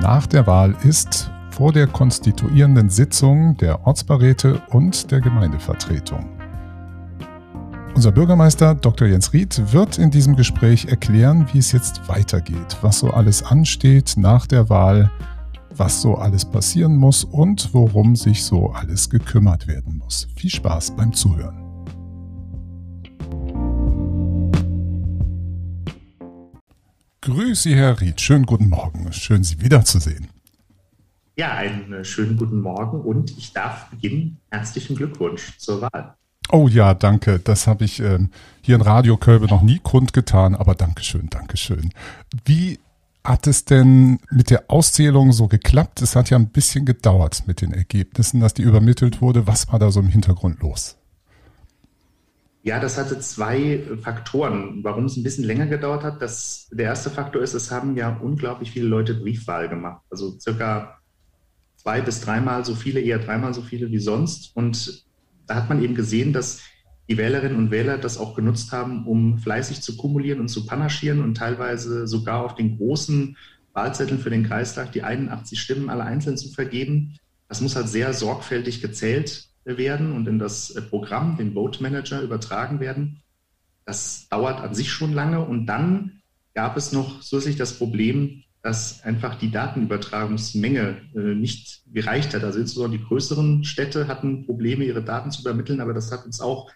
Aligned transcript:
nach 0.00 0.26
der 0.26 0.46
Wahl 0.46 0.74
ist 0.82 1.30
vor 1.50 1.72
der 1.72 1.86
konstituierenden 1.86 2.88
Sitzung 2.88 3.56
der 3.58 3.86
Ortsbeiräte 3.86 4.62
und 4.70 5.10
der 5.10 5.20
Gemeindevertretung. 5.20 6.24
Unser 7.94 8.12
Bürgermeister 8.12 8.74
Dr. 8.74 9.08
Jens 9.08 9.32
Ried 9.34 9.72
wird 9.72 9.98
in 9.98 10.10
diesem 10.10 10.36
Gespräch 10.36 10.86
erklären, 10.86 11.46
wie 11.52 11.58
es 11.58 11.72
jetzt 11.72 12.08
weitergeht, 12.08 12.78
was 12.80 13.00
so 13.00 13.10
alles 13.10 13.42
ansteht 13.42 14.14
nach 14.16 14.46
der 14.46 14.70
Wahl, 14.70 15.10
was 15.76 16.00
so 16.00 16.14
alles 16.14 16.44
passieren 16.44 16.96
muss 16.96 17.24
und 17.24 17.74
worum 17.74 18.16
sich 18.16 18.42
so 18.44 18.70
alles 18.70 19.10
gekümmert 19.10 19.66
werden 19.66 19.98
muss. 19.98 20.28
Viel 20.34 20.50
Spaß 20.50 20.92
beim 20.92 21.12
Zuhören. 21.12 21.59
Grüße, 27.22 27.70
Herr 27.74 28.00
Ried. 28.00 28.20
Schönen 28.20 28.46
guten 28.46 28.70
Morgen. 28.70 29.12
Schön, 29.12 29.44
Sie 29.44 29.60
wiederzusehen. 29.60 30.28
Ja, 31.36 31.54
einen 31.54 31.92
äh, 31.92 32.04
schönen 32.04 32.38
guten 32.38 32.60
Morgen 32.60 33.02
und 33.02 33.36
ich 33.36 33.52
darf 33.52 33.90
beginnen. 33.90 34.38
Herzlichen 34.50 34.96
Glückwunsch 34.96 35.58
zur 35.58 35.82
Wahl. 35.82 36.14
Oh 36.50 36.66
ja, 36.66 36.94
danke. 36.94 37.38
Das 37.38 37.66
habe 37.66 37.84
ich 37.84 38.00
äh, 38.00 38.18
hier 38.62 38.76
in 38.76 38.80
Radio 38.80 39.18
Kölbe 39.18 39.46
noch 39.46 39.62
nie 39.62 39.80
kundgetan, 39.82 40.54
aber 40.54 40.74
Dankeschön, 40.74 41.28
Dankeschön. 41.28 41.92
Wie 42.46 42.78
hat 43.22 43.46
es 43.46 43.66
denn 43.66 44.18
mit 44.30 44.48
der 44.48 44.64
Auszählung 44.68 45.32
so 45.32 45.46
geklappt? 45.46 46.00
Es 46.00 46.16
hat 46.16 46.30
ja 46.30 46.38
ein 46.38 46.48
bisschen 46.48 46.86
gedauert 46.86 47.42
mit 47.46 47.60
den 47.60 47.72
Ergebnissen, 47.72 48.40
dass 48.40 48.54
die 48.54 48.62
übermittelt 48.62 49.20
wurde. 49.20 49.46
Was 49.46 49.70
war 49.70 49.78
da 49.78 49.90
so 49.90 50.00
im 50.00 50.08
Hintergrund 50.08 50.60
los? 50.60 50.96
Ja, 52.62 52.78
das 52.78 52.98
hatte 52.98 53.18
zwei 53.20 53.82
Faktoren, 54.02 54.84
warum 54.84 55.06
es 55.06 55.16
ein 55.16 55.22
bisschen 55.22 55.44
länger 55.44 55.66
gedauert 55.66 56.04
hat. 56.04 56.20
Das, 56.20 56.68
der 56.70 56.86
erste 56.86 57.08
Faktor 57.08 57.42
ist, 57.42 57.54
es 57.54 57.70
haben 57.70 57.96
ja 57.96 58.18
unglaublich 58.18 58.70
viele 58.70 58.86
Leute 58.86 59.14
Briefwahl 59.14 59.68
gemacht. 59.68 60.02
Also 60.10 60.38
circa 60.38 60.98
zwei 61.76 62.02
bis 62.02 62.20
dreimal 62.20 62.64
so 62.66 62.74
viele, 62.74 63.00
eher 63.00 63.18
dreimal 63.18 63.54
so 63.54 63.62
viele 63.62 63.90
wie 63.90 63.98
sonst. 63.98 64.54
Und 64.54 65.06
da 65.46 65.54
hat 65.54 65.70
man 65.70 65.82
eben 65.82 65.94
gesehen, 65.94 66.34
dass 66.34 66.60
die 67.08 67.16
Wählerinnen 67.16 67.56
und 67.56 67.70
Wähler 67.70 67.96
das 67.96 68.18
auch 68.18 68.36
genutzt 68.36 68.72
haben, 68.72 69.06
um 69.06 69.38
fleißig 69.38 69.80
zu 69.80 69.96
kumulieren 69.96 70.40
und 70.40 70.48
zu 70.48 70.66
panaschieren 70.66 71.22
und 71.22 71.36
teilweise 71.36 72.06
sogar 72.06 72.44
auf 72.44 72.54
den 72.56 72.76
großen 72.76 73.38
Wahlzetteln 73.72 74.20
für 74.20 74.30
den 74.30 74.46
Kreistag 74.46 74.92
die 74.92 75.02
81 75.02 75.58
Stimmen 75.58 75.88
alle 75.88 76.04
einzeln 76.04 76.36
zu 76.36 76.50
vergeben. 76.50 77.16
Das 77.48 77.62
muss 77.62 77.74
halt 77.74 77.88
sehr 77.88 78.12
sorgfältig 78.12 78.82
gezählt 78.82 79.49
werden 79.78 80.12
und 80.12 80.26
in 80.28 80.38
das 80.38 80.70
äh, 80.70 80.82
Programm, 80.82 81.36
den 81.36 81.54
Vote 81.54 81.82
Manager, 81.82 82.22
übertragen 82.22 82.80
werden. 82.80 83.22
Das 83.84 84.28
dauert 84.28 84.60
an 84.60 84.74
sich 84.74 84.90
schon 84.90 85.12
lange. 85.12 85.40
Und 85.40 85.66
dann 85.66 86.22
gab 86.54 86.76
es 86.76 86.92
noch 86.92 87.20
zusätzlich 87.20 87.56
das 87.56 87.78
Problem, 87.78 88.44
dass 88.62 89.02
einfach 89.04 89.36
die 89.36 89.50
Datenübertragungsmenge 89.50 90.96
äh, 91.14 91.18
nicht 91.18 91.82
gereicht 91.92 92.34
hat. 92.34 92.44
Also 92.44 92.58
insbesondere 92.58 92.98
die 92.98 93.06
größeren 93.06 93.64
Städte 93.64 94.06
hatten 94.06 94.44
Probleme, 94.44 94.84
ihre 94.84 95.02
Daten 95.02 95.30
zu 95.30 95.40
übermitteln, 95.40 95.80
aber 95.80 95.94
das 95.94 96.12
hat 96.12 96.26
uns 96.26 96.40
auch 96.40 96.70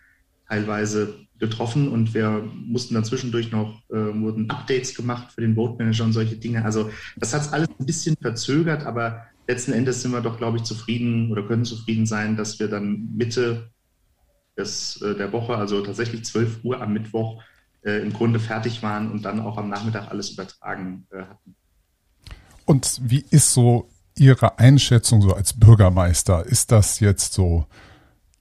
teilweise 0.49 1.15
getroffen 1.39 1.89
und 1.89 2.15
wir 2.15 2.49
mussten 2.55 2.95
dann 2.95 3.05
zwischendurch 3.05 3.51
noch, 3.51 3.83
äh, 3.91 3.97
wurden 3.97 4.49
Updates 4.51 4.95
gemacht 4.95 5.33
für 5.33 5.41
den 5.41 5.57
Vote 5.57 5.77
Manager 5.83 6.05
und 6.05 6.13
solche 6.13 6.37
Dinge. 6.37 6.65
Also 6.65 6.91
das 7.17 7.35
hat 7.35 7.53
alles 7.53 7.69
ein 7.79 7.87
bisschen 7.87 8.17
verzögert, 8.21 8.87
aber 8.87 9.27
letzten 9.47 9.73
Endes 9.73 10.03
sind 10.03 10.13
wir 10.13 10.21
doch, 10.21 10.39
glaube 10.39 10.59
ich, 10.59 10.65
zufrieden 10.65 11.31
oder 11.31 11.43
können 11.43 11.65
zufrieden 11.65 12.07
sein, 12.07 12.37
dass 12.37 12.59
wir 12.59 12.69
dann 12.69 13.15
Mitte 13.15 13.71
des, 14.57 15.01
äh, 15.03 15.15
der 15.15 15.33
Woche, 15.33 15.57
also 15.57 15.81
tatsächlich 15.81 16.25
12 16.25 16.65
Uhr 16.65 16.81
am 16.81 16.93
Mittwoch, 16.93 17.43
äh, 17.83 18.01
im 18.01 18.13
Grunde 18.13 18.41
fertig 18.41 18.83
waren 18.83 19.11
und 19.11 19.25
dann 19.25 19.41
auch 19.41 19.59
am 19.59 19.69
Nachmittag 19.69 20.11
alles 20.11 20.31
übertragen 20.31 21.07
äh, 21.11 21.23
hatten. 21.23 21.55
Und 22.65 23.01
wie 23.03 23.25
ist 23.31 23.53
so 23.53 23.89
Ihre 24.17 24.59
Einschätzung 24.59 25.23
so 25.23 25.35
als 25.35 25.53
Bürgermeister? 25.53 26.47
Ist 26.47 26.71
das 26.71 27.01
jetzt 27.01 27.35
so 27.35 27.67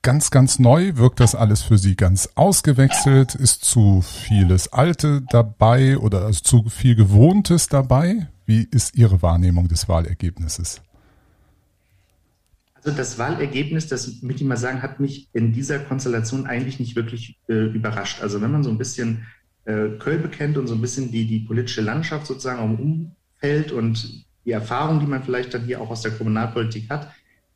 ganz, 0.02 0.30
ganz 0.30 0.60
neu? 0.60 0.96
Wirkt 0.96 1.20
das 1.20 1.34
alles 1.34 1.64
für 1.64 1.78
Sie 1.78 1.96
ganz 1.96 2.30
ausgewechselt? 2.36 3.36
Ist 3.36 3.66
zu 3.66 4.02
vieles 4.02 4.72
Alte 4.72 5.24
dabei 5.30 5.98
oder 5.98 6.26
also 6.26 6.42
zu 6.42 6.70
viel 6.70 6.96
Gewohntes 6.96 7.68
dabei? 7.68 8.28
Wie 8.46 8.68
ist 8.70 8.96
Ihre 8.96 9.22
Wahrnehmung 9.22 9.68
des 9.68 9.90
Wahlergebnisses? 9.90 10.82
Also 12.84 12.98
das 12.98 13.18
Wahlergebnis, 13.18 13.88
das 13.88 14.22
möchte 14.22 14.44
ich 14.44 14.48
mal 14.48 14.58
sagen, 14.58 14.82
hat 14.82 15.00
mich 15.00 15.30
in 15.34 15.54
dieser 15.54 15.80
Konstellation 15.80 16.46
eigentlich 16.46 16.80
nicht 16.80 16.96
wirklich 16.98 17.40
äh, 17.48 17.68
überrascht. 17.68 18.22
Also 18.22 18.42
wenn 18.42 18.52
man 18.52 18.64
so 18.64 18.70
ein 18.70 18.78
bisschen 18.78 19.26
äh, 19.64 19.90
Köln 20.00 20.22
bekennt 20.22 20.58
und 20.58 20.68
so 20.68 20.76
ein 20.76 20.82
bisschen 20.82 21.10
die, 21.10 21.26
die 21.26 21.40
politische 21.40 21.82
Landschaft 21.82 22.28
sozusagen 22.28 22.62
im 22.64 23.16
Umfeld 23.40 23.72
und 23.72 24.26
die 24.46 24.52
Erfahrung, 24.52 25.00
die 25.00 25.06
man 25.06 25.24
vielleicht 25.24 25.54
dann 25.54 25.64
hier 25.64 25.80
auch 25.80 25.90
aus 25.90 26.02
der 26.02 26.12
Kommunalpolitik 26.12 26.90
hat, 26.90 27.10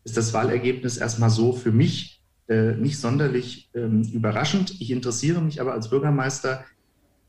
ist 0.06 0.16
das 0.16 0.32
Wahlergebnis 0.32 0.96
erstmal 0.96 1.30
so 1.30 1.52
für 1.52 1.74
mich 1.74 2.22
äh, 2.48 2.72
nicht 2.72 2.98
sonderlich 2.98 3.70
ähm, 3.76 4.04
überraschend. 4.14 4.80
Ich 4.80 4.92
interessiere 4.92 5.42
mich 5.42 5.60
aber 5.60 5.74
als 5.74 5.90
Bürgermeister, 5.90 6.64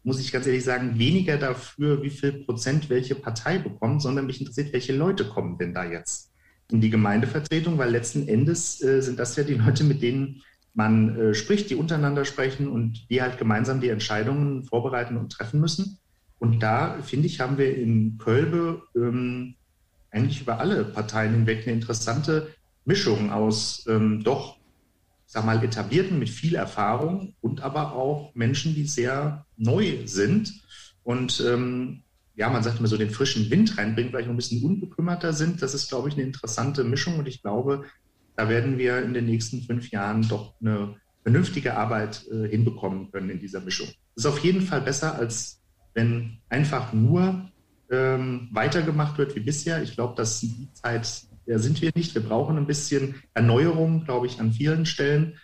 muss 0.05 0.21
ich 0.21 0.31
ganz 0.31 0.47
ehrlich 0.47 0.63
sagen, 0.63 0.97
weniger 0.97 1.37
dafür, 1.39 2.01
wie 2.05 2.11
viel 2.11 2.45
Prozent 2.45 2.89
welche 2.89 3.17
Partei 3.17 3.59
bekommt, 3.59 4.01
sondern 4.01 4.27
mich 4.27 4.41
interessiert, 4.41 4.73
welche 4.73 4.93
Leute 4.93 5.25
kommen 5.25 5.59
denn 5.59 5.75
da 5.75 5.85
jetzt 5.85 6.28
in 6.71 6.81
die 6.81 6.91
Gemeindevertretung, 6.91 7.79
weil 7.79 7.91
letzten 7.91 8.29
Endes 8.29 8.83
äh, 8.83 9.01
sind 9.01 9.19
das 9.19 9.37
ja 9.37 9.45
die 9.45 9.55
Leute, 9.55 9.85
mit 9.85 10.03
denen 10.03 10.43
man 10.75 11.19
äh, 11.19 11.35
spricht, 11.35 11.71
die 11.71 11.75
untereinander 11.75 12.25
sprechen 12.25 12.69
und 12.69 13.11
die 13.11 13.23
halt 13.23 13.39
gemeinsam 13.39 13.81
die 13.81 13.89
Entscheidungen 13.89 14.65
vorbereiten 14.65 15.17
und 15.17 15.33
treffen 15.33 15.61
müssen. 15.61 15.99
Und 16.39 16.63
da, 16.63 16.99
finde 17.03 17.27
ich, 17.27 17.41
haben 17.41 17.59
wir 17.59 17.77
in 17.77 18.19
Kölbe 18.19 18.83
ähm, 18.95 19.55
eigentlich 20.11 20.43
über 20.43 20.61
alle 20.61 20.85
Parteien 20.85 21.33
hinweg 21.33 21.65
eine 21.65 21.75
interessante 21.75 22.49
Mischung 22.85 23.33
aus 23.33 23.85
ähm, 23.89 24.23
doch, 24.23 24.57
sag 25.27 25.45
mal, 25.45 25.63
etablierten 25.63 26.19
mit 26.19 26.31
viel 26.31 26.55
Erfahrung 26.55 27.35
und 27.41 27.61
aber 27.61 27.95
auch 27.95 28.35
Menschen, 28.35 28.75
die 28.75 28.87
sehr 28.87 29.45
neu 29.57 30.07
sind 30.07 30.63
und 31.03 31.43
ähm, 31.47 32.03
ja, 32.39 32.49
man 32.49 32.63
sagt 32.63 32.79
immer 32.79 32.89
so, 32.89 32.97
den 32.97 33.11
frischen 33.11 33.51
Wind 33.51 33.77
reinbringen, 33.77 34.11
vielleicht 34.11 34.29
noch 34.29 34.35
ein 34.35 34.39
bisschen 34.39 34.63
unbekümmerter 34.63 35.33
sind. 35.33 35.61
Das 35.61 35.75
ist, 35.75 35.89
glaube 35.89 36.09
ich, 36.09 36.15
eine 36.15 36.23
interessante 36.23 36.85
Mischung 36.85 37.19
und 37.19 37.27
ich 37.27 37.43
glaube, 37.43 37.85
da 38.37 38.49
werden 38.49 38.79
wir 38.79 39.03
in 39.03 39.13
den 39.13 39.27
nächsten 39.27 39.63
fünf 39.63 39.91
Jahren 39.91 40.27
doch 40.29 40.55
eine 40.61 40.95
vernünftige 41.25 41.77
Arbeit 41.77 42.25
äh, 42.31 42.49
hinbekommen 42.49 43.11
können 43.11 43.29
in 43.29 43.41
dieser 43.41 43.61
Mischung. 43.61 43.89
Das 44.15 44.25
ist 44.25 44.27
auf 44.27 44.39
jeden 44.39 44.63
Fall 44.63 44.81
besser, 44.81 45.17
als 45.17 45.61
wenn 45.95 46.39
einfach 46.49 46.93
nur 46.93 47.51
ähm, 47.91 48.49
weitergemacht 48.53 49.19
wird 49.19 49.35
wie 49.35 49.41
bisher. 49.41 49.83
Ich 49.83 49.95
glaube, 49.95 50.15
dass 50.15 50.39
die 50.39 50.69
Zeit 50.75 51.29
der 51.49 51.59
sind 51.59 51.81
wir 51.81 51.91
nicht. 51.95 52.15
Wir 52.15 52.23
brauchen 52.23 52.59
ein 52.59 52.67
bisschen 52.67 53.17
Erneuerung, 53.35 54.05
glaube 54.05 54.27
ich, 54.27 54.39
an 54.39 54.53
vielen 54.53 54.87
Stellen. 54.87 55.39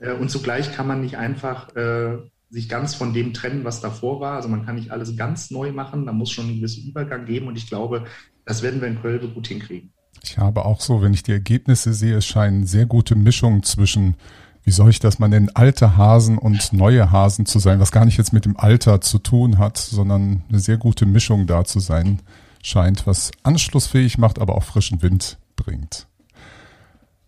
Äh, 0.00 0.14
und 0.14 0.30
zugleich 0.30 0.74
kann 0.74 0.88
man 0.88 1.02
nicht 1.02 1.18
einfach 1.18 1.76
äh, 1.76 2.18
sich 2.52 2.68
ganz 2.68 2.94
von 2.94 3.14
dem 3.14 3.32
trennen, 3.32 3.64
was 3.64 3.80
davor 3.80 4.20
war. 4.20 4.36
Also 4.36 4.48
man 4.48 4.66
kann 4.66 4.74
nicht 4.74 4.90
alles 4.90 5.16
ganz 5.16 5.50
neu 5.50 5.72
machen, 5.72 6.04
da 6.04 6.12
muss 6.12 6.30
schon 6.30 6.48
ein 6.48 6.56
gewisser 6.56 6.82
Übergang 6.86 7.24
geben 7.24 7.48
und 7.48 7.56
ich 7.56 7.66
glaube, 7.66 8.04
das 8.44 8.62
werden 8.62 8.80
wir 8.80 8.88
in 8.88 9.00
Kölbe 9.00 9.28
gut 9.28 9.46
hinkriegen. 9.46 9.90
Ich 10.22 10.36
habe 10.36 10.66
auch 10.66 10.82
so, 10.82 11.00
wenn 11.00 11.14
ich 11.14 11.22
die 11.22 11.32
Ergebnisse 11.32 11.94
sehe, 11.94 12.16
es 12.16 12.26
scheinen 12.26 12.66
sehr 12.66 12.84
gute 12.84 13.14
Mischungen 13.14 13.62
zwischen, 13.62 14.16
wie 14.64 14.70
soll 14.70 14.90
ich 14.90 15.00
das 15.00 15.18
mal 15.18 15.28
nennen, 15.28 15.48
alte 15.54 15.96
Hasen 15.96 16.36
und 16.36 16.74
neue 16.74 17.10
Hasen 17.10 17.46
zu 17.46 17.58
sein, 17.58 17.80
was 17.80 17.90
gar 17.90 18.04
nicht 18.04 18.18
jetzt 18.18 18.34
mit 18.34 18.44
dem 18.44 18.58
Alter 18.58 19.00
zu 19.00 19.18
tun 19.18 19.56
hat, 19.56 19.78
sondern 19.78 20.42
eine 20.50 20.60
sehr 20.60 20.76
gute 20.76 21.06
Mischung 21.06 21.46
da 21.46 21.64
zu 21.64 21.80
sein 21.80 22.20
scheint, 22.62 23.06
was 23.06 23.30
anschlussfähig 23.42 24.18
macht, 24.18 24.38
aber 24.38 24.56
auch 24.56 24.62
frischen 24.62 25.00
Wind 25.00 25.38
bringt. 25.56 26.06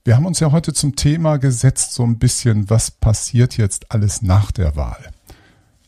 Wir 0.05 0.17
haben 0.17 0.27
uns 0.27 0.39
ja 0.39 0.53
heute 0.53 0.75
zum 0.75 0.97
Thema 0.97 1.39
gesetzt, 1.39 1.95
so 1.95 2.03
ein 2.03 2.19
bisschen, 2.19 2.69
was 2.69 2.91
passiert 2.91 3.57
jetzt 3.57 3.91
alles 3.91 4.21
nach 4.21 4.53
der 4.53 4.77
Wahl. 4.77 5.14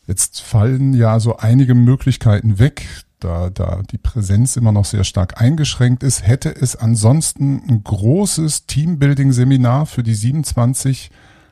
Jetzt 0.07 0.41
fallen 0.41 0.93
ja 0.93 1.19
so 1.19 1.35
einige 1.35 1.75
Möglichkeiten 1.75 2.59
weg, 2.59 2.87
da, 3.19 3.49
da 3.49 3.81
die 3.91 3.97
Präsenz 3.97 4.55
immer 4.55 4.71
noch 4.71 4.85
sehr 4.85 5.03
stark 5.03 5.41
eingeschränkt 5.41 6.01
ist. 6.01 6.25
Hätte 6.25 6.49
es 6.49 6.77
ansonsten 6.77 7.61
ein 7.67 7.83
großes 7.83 8.67
Teambuilding-Seminar 8.67 9.85
für 9.85 10.03
die 10.03 10.15
27 10.15 11.11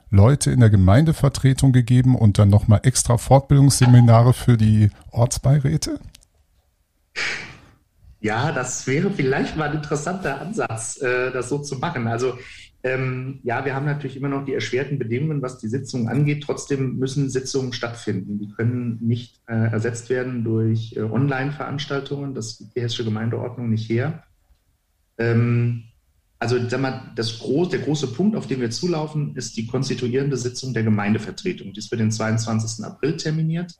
Leute 0.09 0.51
in 0.51 0.61
der 0.61 0.69
Gemeindevertretung 0.69 1.73
gegeben 1.73 2.15
und 2.15 2.39
dann 2.39 2.49
nochmal 2.49 2.79
extra 2.83 3.17
Fortbildungsseminare 3.17 4.31
für 4.31 4.55
die 4.55 4.89
Ortsbeiräte? 5.11 5.99
Ja, 8.21 8.53
das 8.53 8.87
wäre 8.87 9.11
vielleicht 9.11 9.57
mal 9.57 9.69
ein 9.69 9.75
interessanter 9.75 10.39
Ansatz, 10.39 11.01
äh, 11.01 11.31
das 11.31 11.49
so 11.49 11.59
zu 11.59 11.75
machen. 11.75 12.07
Also 12.07 12.37
ähm, 12.85 13.39
ja, 13.41 13.65
wir 13.65 13.73
haben 13.73 13.87
natürlich 13.87 14.15
immer 14.15 14.27
noch 14.29 14.45
die 14.45 14.53
erschwerten 14.53 14.99
Bedingungen, 14.99 15.41
was 15.41 15.57
die 15.57 15.67
Sitzungen 15.67 16.07
angeht. 16.07 16.43
Trotzdem 16.45 16.97
müssen 16.97 17.31
Sitzungen 17.31 17.73
stattfinden. 17.73 18.37
Die 18.37 18.51
können 18.51 18.99
nicht 19.01 19.41
äh, 19.47 19.71
ersetzt 19.71 20.11
werden 20.11 20.43
durch 20.43 20.95
äh, 20.95 21.01
Online-Veranstaltungen. 21.01 22.35
Das 22.35 22.59
gibt 22.59 22.75
die 22.75 22.81
hessische 22.81 23.03
Gemeindeordnung 23.03 23.71
nicht 23.71 23.89
her. 23.89 24.23
Ähm, 25.17 25.85
also 26.37 26.59
sag 26.69 26.79
mal, 26.79 27.11
das 27.15 27.39
groß, 27.39 27.69
der 27.69 27.79
große 27.79 28.13
Punkt, 28.13 28.35
auf 28.35 28.45
den 28.45 28.61
wir 28.61 28.69
zulaufen, 28.69 29.35
ist 29.35 29.57
die 29.57 29.65
konstituierende 29.65 30.37
Sitzung 30.37 30.75
der 30.75 30.83
Gemeindevertretung. 30.83 31.73
Die 31.73 31.79
ist 31.79 31.89
für 31.89 31.97
den 31.97 32.11
22. 32.11 32.85
April 32.85 33.17
terminiert. 33.17 33.73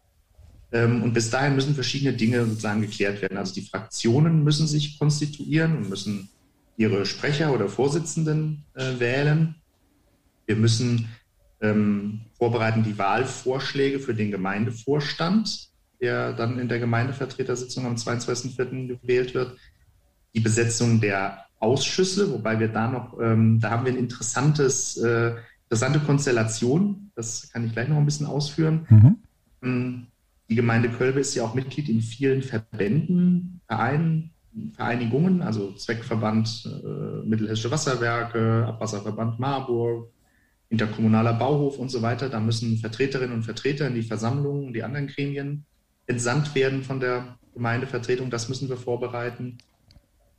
Ähm, 0.71 1.03
und 1.03 1.13
bis 1.13 1.29
dahin 1.29 1.53
müssen 1.53 1.75
verschiedene 1.75 2.13
Dinge 2.13 2.43
sozusagen 2.43 2.81
geklärt 2.81 3.21
werden. 3.21 3.37
Also 3.37 3.53
die 3.53 3.61
Fraktionen 3.61 4.43
müssen 4.43 4.65
sich 4.65 4.97
konstituieren 4.97 5.77
und 5.77 5.89
müssen 5.91 6.29
ihre 6.77 7.05
Sprecher 7.05 7.53
oder 7.53 7.69
Vorsitzenden 7.69 8.65
äh, 8.73 8.99
wählen. 8.99 9.55
Wir 10.45 10.55
müssen 10.55 11.09
ähm, 11.61 12.21
vorbereiten 12.37 12.83
die 12.83 12.97
Wahlvorschläge 12.97 13.99
für 13.99 14.13
den 14.13 14.31
Gemeindevorstand, 14.31 15.69
der 16.01 16.33
dann 16.33 16.59
in 16.59 16.67
der 16.67 16.79
Gemeindevertretersitzung 16.79 17.85
am 17.85 17.95
22.04. 17.95 18.87
gewählt 18.87 19.33
wird. 19.33 19.57
Die 20.33 20.41
Besetzung 20.41 20.99
der 20.99 21.45
Ausschüsse, 21.59 22.31
wobei 22.31 22.59
wir 22.59 22.67
da 22.67 22.89
noch, 22.89 23.17
ähm, 23.19 23.59
da 23.59 23.71
haben 23.71 23.85
wir 23.85 23.93
ein 23.93 23.97
interessantes, 23.97 24.97
äh, 24.97 25.35
interessante 25.63 25.99
Konstellation. 25.99 27.11
Das 27.15 27.49
kann 27.51 27.65
ich 27.65 27.71
gleich 27.71 27.87
noch 27.87 27.97
ein 27.97 28.05
bisschen 28.05 28.27
ausführen. 28.27 28.85
Mhm. 28.89 29.15
Ähm, 29.63 30.07
die 30.49 30.55
Gemeinde 30.55 30.89
Kölbe 30.89 31.21
ist 31.21 31.33
ja 31.33 31.43
auch 31.43 31.55
Mitglied 31.55 31.89
in 31.89 32.01
vielen 32.01 32.43
Verbänden, 32.43 33.61
Vereinen, 33.65 34.34
Vereinigungen, 34.73 35.41
also 35.41 35.73
Zweckverband 35.73 36.65
äh, 36.65 37.27
Mittelhessische 37.27 37.71
Wasserwerke, 37.71 38.65
Abwasserverband 38.67 39.39
Marburg, 39.39 40.09
interkommunaler 40.69 41.33
Bauhof 41.33 41.77
und 41.77 41.89
so 41.89 42.01
weiter. 42.01 42.29
Da 42.29 42.39
müssen 42.39 42.77
Vertreterinnen 42.77 43.35
und 43.35 43.43
Vertreter 43.43 43.87
in 43.87 43.95
die 43.95 44.03
Versammlungen, 44.03 44.73
die 44.73 44.83
anderen 44.83 45.07
Gremien 45.07 45.65
entsandt 46.07 46.55
werden 46.55 46.83
von 46.83 46.99
der 46.99 47.37
Gemeindevertretung. 47.53 48.29
Das 48.29 48.49
müssen 48.49 48.69
wir 48.69 48.77
vorbereiten. 48.77 49.57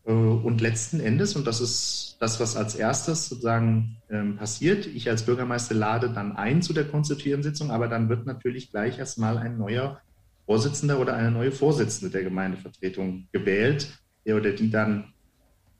Äh, 0.06 0.12
und 0.12 0.60
letzten 0.60 1.00
Endes, 1.00 1.36
und 1.36 1.46
das 1.46 1.60
ist 1.60 2.16
das, 2.20 2.40
was 2.40 2.56
als 2.56 2.74
erstes 2.74 3.28
sozusagen 3.28 3.98
ähm, 4.10 4.36
passiert, 4.36 4.86
ich 4.86 5.08
als 5.10 5.24
Bürgermeister 5.24 5.74
lade 5.74 6.10
dann 6.10 6.36
ein 6.36 6.62
zu 6.62 6.72
der 6.72 6.84
konstituierenden 6.84 7.52
Sitzung, 7.52 7.70
aber 7.70 7.88
dann 7.88 8.08
wird 8.08 8.24
natürlich 8.24 8.70
gleich 8.70 8.98
erstmal 8.98 9.36
ein 9.36 9.58
neuer 9.58 10.00
Vorsitzender 10.46 11.00
oder 11.00 11.14
eine 11.14 11.32
neue 11.32 11.50
Vorsitzende 11.50 12.10
der 12.10 12.22
Gemeindevertretung 12.22 13.26
gewählt, 13.32 13.88
der 14.26 14.36
oder 14.36 14.52
die 14.52 14.70
dann 14.70 15.12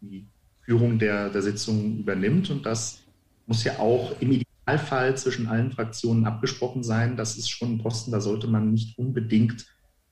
die 0.00 0.26
Führung 0.62 0.98
der, 0.98 1.28
der 1.30 1.42
Sitzung 1.42 1.98
übernimmt. 1.98 2.50
Und 2.50 2.64
das 2.64 3.00
muss 3.46 3.64
ja 3.64 3.78
auch 3.78 4.20
im 4.20 4.32
Idealfall 4.32 5.16
zwischen 5.16 5.48
allen 5.48 5.72
Fraktionen 5.72 6.26
abgesprochen 6.26 6.82
sein. 6.82 7.16
Das 7.16 7.36
ist 7.36 7.50
schon 7.50 7.74
ein 7.74 7.78
Posten, 7.78 8.12
da 8.12 8.20
sollte 8.20 8.46
man 8.46 8.72
nicht 8.72 8.98
unbedingt 8.98 9.66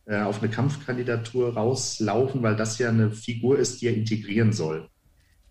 äh, 0.07 0.21
auf 0.21 0.43
eine 0.43 0.51
Kampfkandidatur 0.51 1.55
rauslaufen, 1.55 2.43
weil 2.43 2.57
das 2.57 2.79
ja 2.79 2.89
eine 2.91 3.11
Figur 3.11 3.59
ist, 3.59 3.81
die 3.81 3.87
er 3.87 3.95
integrieren 3.95 4.53
soll. 4.53 4.89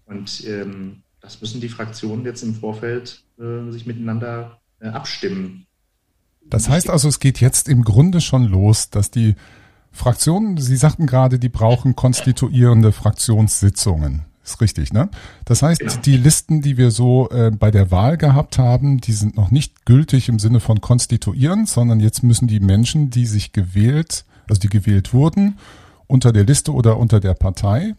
Und 0.06 0.46
ähm, 0.46 1.04
das 1.22 1.42
müssen 1.42 1.62
die 1.62 1.70
Fraktionen 1.70 2.26
jetzt 2.26 2.44
im 2.44 2.54
Vorfeld 2.54 3.24
äh, 3.40 3.72
sich 3.72 3.86
miteinander 3.86 4.60
äh, 4.80 4.88
abstimmen. 4.88 5.66
Das 6.46 6.70
heißt 6.70 6.90
also, 6.90 7.08
es 7.08 7.20
geht 7.20 7.40
jetzt 7.40 7.70
im 7.70 7.84
Grunde 7.84 8.20
schon 8.20 8.46
los, 8.46 8.90
dass 8.90 9.10
die 9.10 9.36
Fraktionen, 9.94 10.58
Sie 10.58 10.76
sagten 10.76 11.06
gerade, 11.06 11.40
die 11.40 11.50
brauchen 11.50 11.96
konstituierende 11.96 12.92
Fraktionssitzungen. 12.92 14.24
Ist 14.44 14.60
richtig, 14.60 14.92
ne? 14.92 15.10
Das 15.46 15.62
heißt, 15.62 15.80
genau. 15.80 15.94
die 16.04 16.18
Listen, 16.18 16.62
die 16.62 16.76
wir 16.76 16.92
so 16.92 17.30
äh, 17.30 17.50
bei 17.50 17.72
der 17.72 17.92
Wahl 17.92 18.18
gehabt 18.18 18.58
haben, 18.58 19.00
die 19.00 19.14
sind 19.14 19.38
noch 19.38 19.52
nicht 19.52 19.86
gültig 19.86 20.28
im 20.28 20.38
Sinne 20.38 20.60
von 20.60 20.82
konstituieren, 20.82 21.66
sondern 21.66 22.02
jetzt 22.02 22.24
müssen 22.24 22.50
die 22.50 22.60
Menschen, 22.60 23.10
die 23.10 23.26
sich 23.26 23.54
gewählt 23.54 24.26
also 24.50 24.60
die 24.60 24.70
gewählt 24.70 25.14
wurden, 25.14 25.58
unter 26.08 26.32
der 26.32 26.44
Liste 26.44 26.74
oder 26.74 26.98
unter 26.98 27.20
der 27.20 27.34
Partei, 27.34 27.96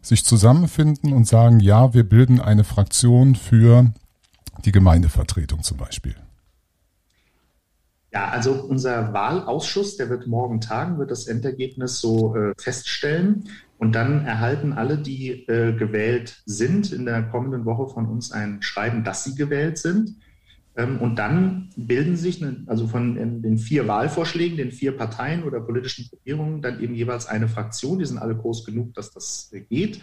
sich 0.00 0.24
zusammenfinden 0.24 1.12
und 1.12 1.26
sagen, 1.26 1.60
ja, 1.60 1.92
wir 1.92 2.08
bilden 2.08 2.40
eine 2.40 2.64
Fraktion 2.64 3.34
für 3.34 3.92
die 4.64 4.72
Gemeindevertretung 4.72 5.62
zum 5.62 5.76
Beispiel. 5.76 6.14
Ja, 8.10 8.28
also 8.28 8.52
unser 8.54 9.12
Wahlausschuss, 9.12 9.96
der 9.96 10.08
wird 10.08 10.26
morgen 10.26 10.60
tagen, 10.60 10.98
wird 10.98 11.10
das 11.10 11.26
Endergebnis 11.26 12.00
so 12.00 12.34
äh, 12.34 12.54
feststellen. 12.58 13.44
Und 13.76 13.94
dann 13.94 14.24
erhalten 14.24 14.72
alle, 14.72 14.98
die 14.98 15.46
äh, 15.46 15.72
gewählt 15.72 16.42
sind, 16.46 16.90
in 16.90 17.04
der 17.04 17.22
kommenden 17.24 17.64
Woche 17.64 17.92
von 17.92 18.06
uns 18.06 18.32
ein 18.32 18.62
Schreiben, 18.62 19.04
dass 19.04 19.24
sie 19.24 19.34
gewählt 19.34 19.78
sind. 19.78 20.16
Ähm, 20.74 20.98
und 21.00 21.16
dann 21.16 21.70
bilden 21.76 22.16
sich, 22.16 22.42
also 22.66 22.86
von 22.88 23.14
den 23.42 23.58
vier 23.58 23.86
Wahlvorschlägen, 23.86 24.56
den 24.56 24.72
vier 24.72 24.96
Parteien 24.96 25.44
oder 25.44 25.60
politischen 25.60 26.08
Gruppierungen, 26.08 26.62
dann 26.62 26.80
eben 26.80 26.94
jeweils 26.94 27.26
eine 27.26 27.46
Fraktion. 27.46 27.98
Die 27.98 28.06
sind 28.06 28.18
alle 28.18 28.36
groß 28.36 28.64
genug, 28.64 28.94
dass 28.94 29.12
das 29.12 29.52
geht. 29.68 30.00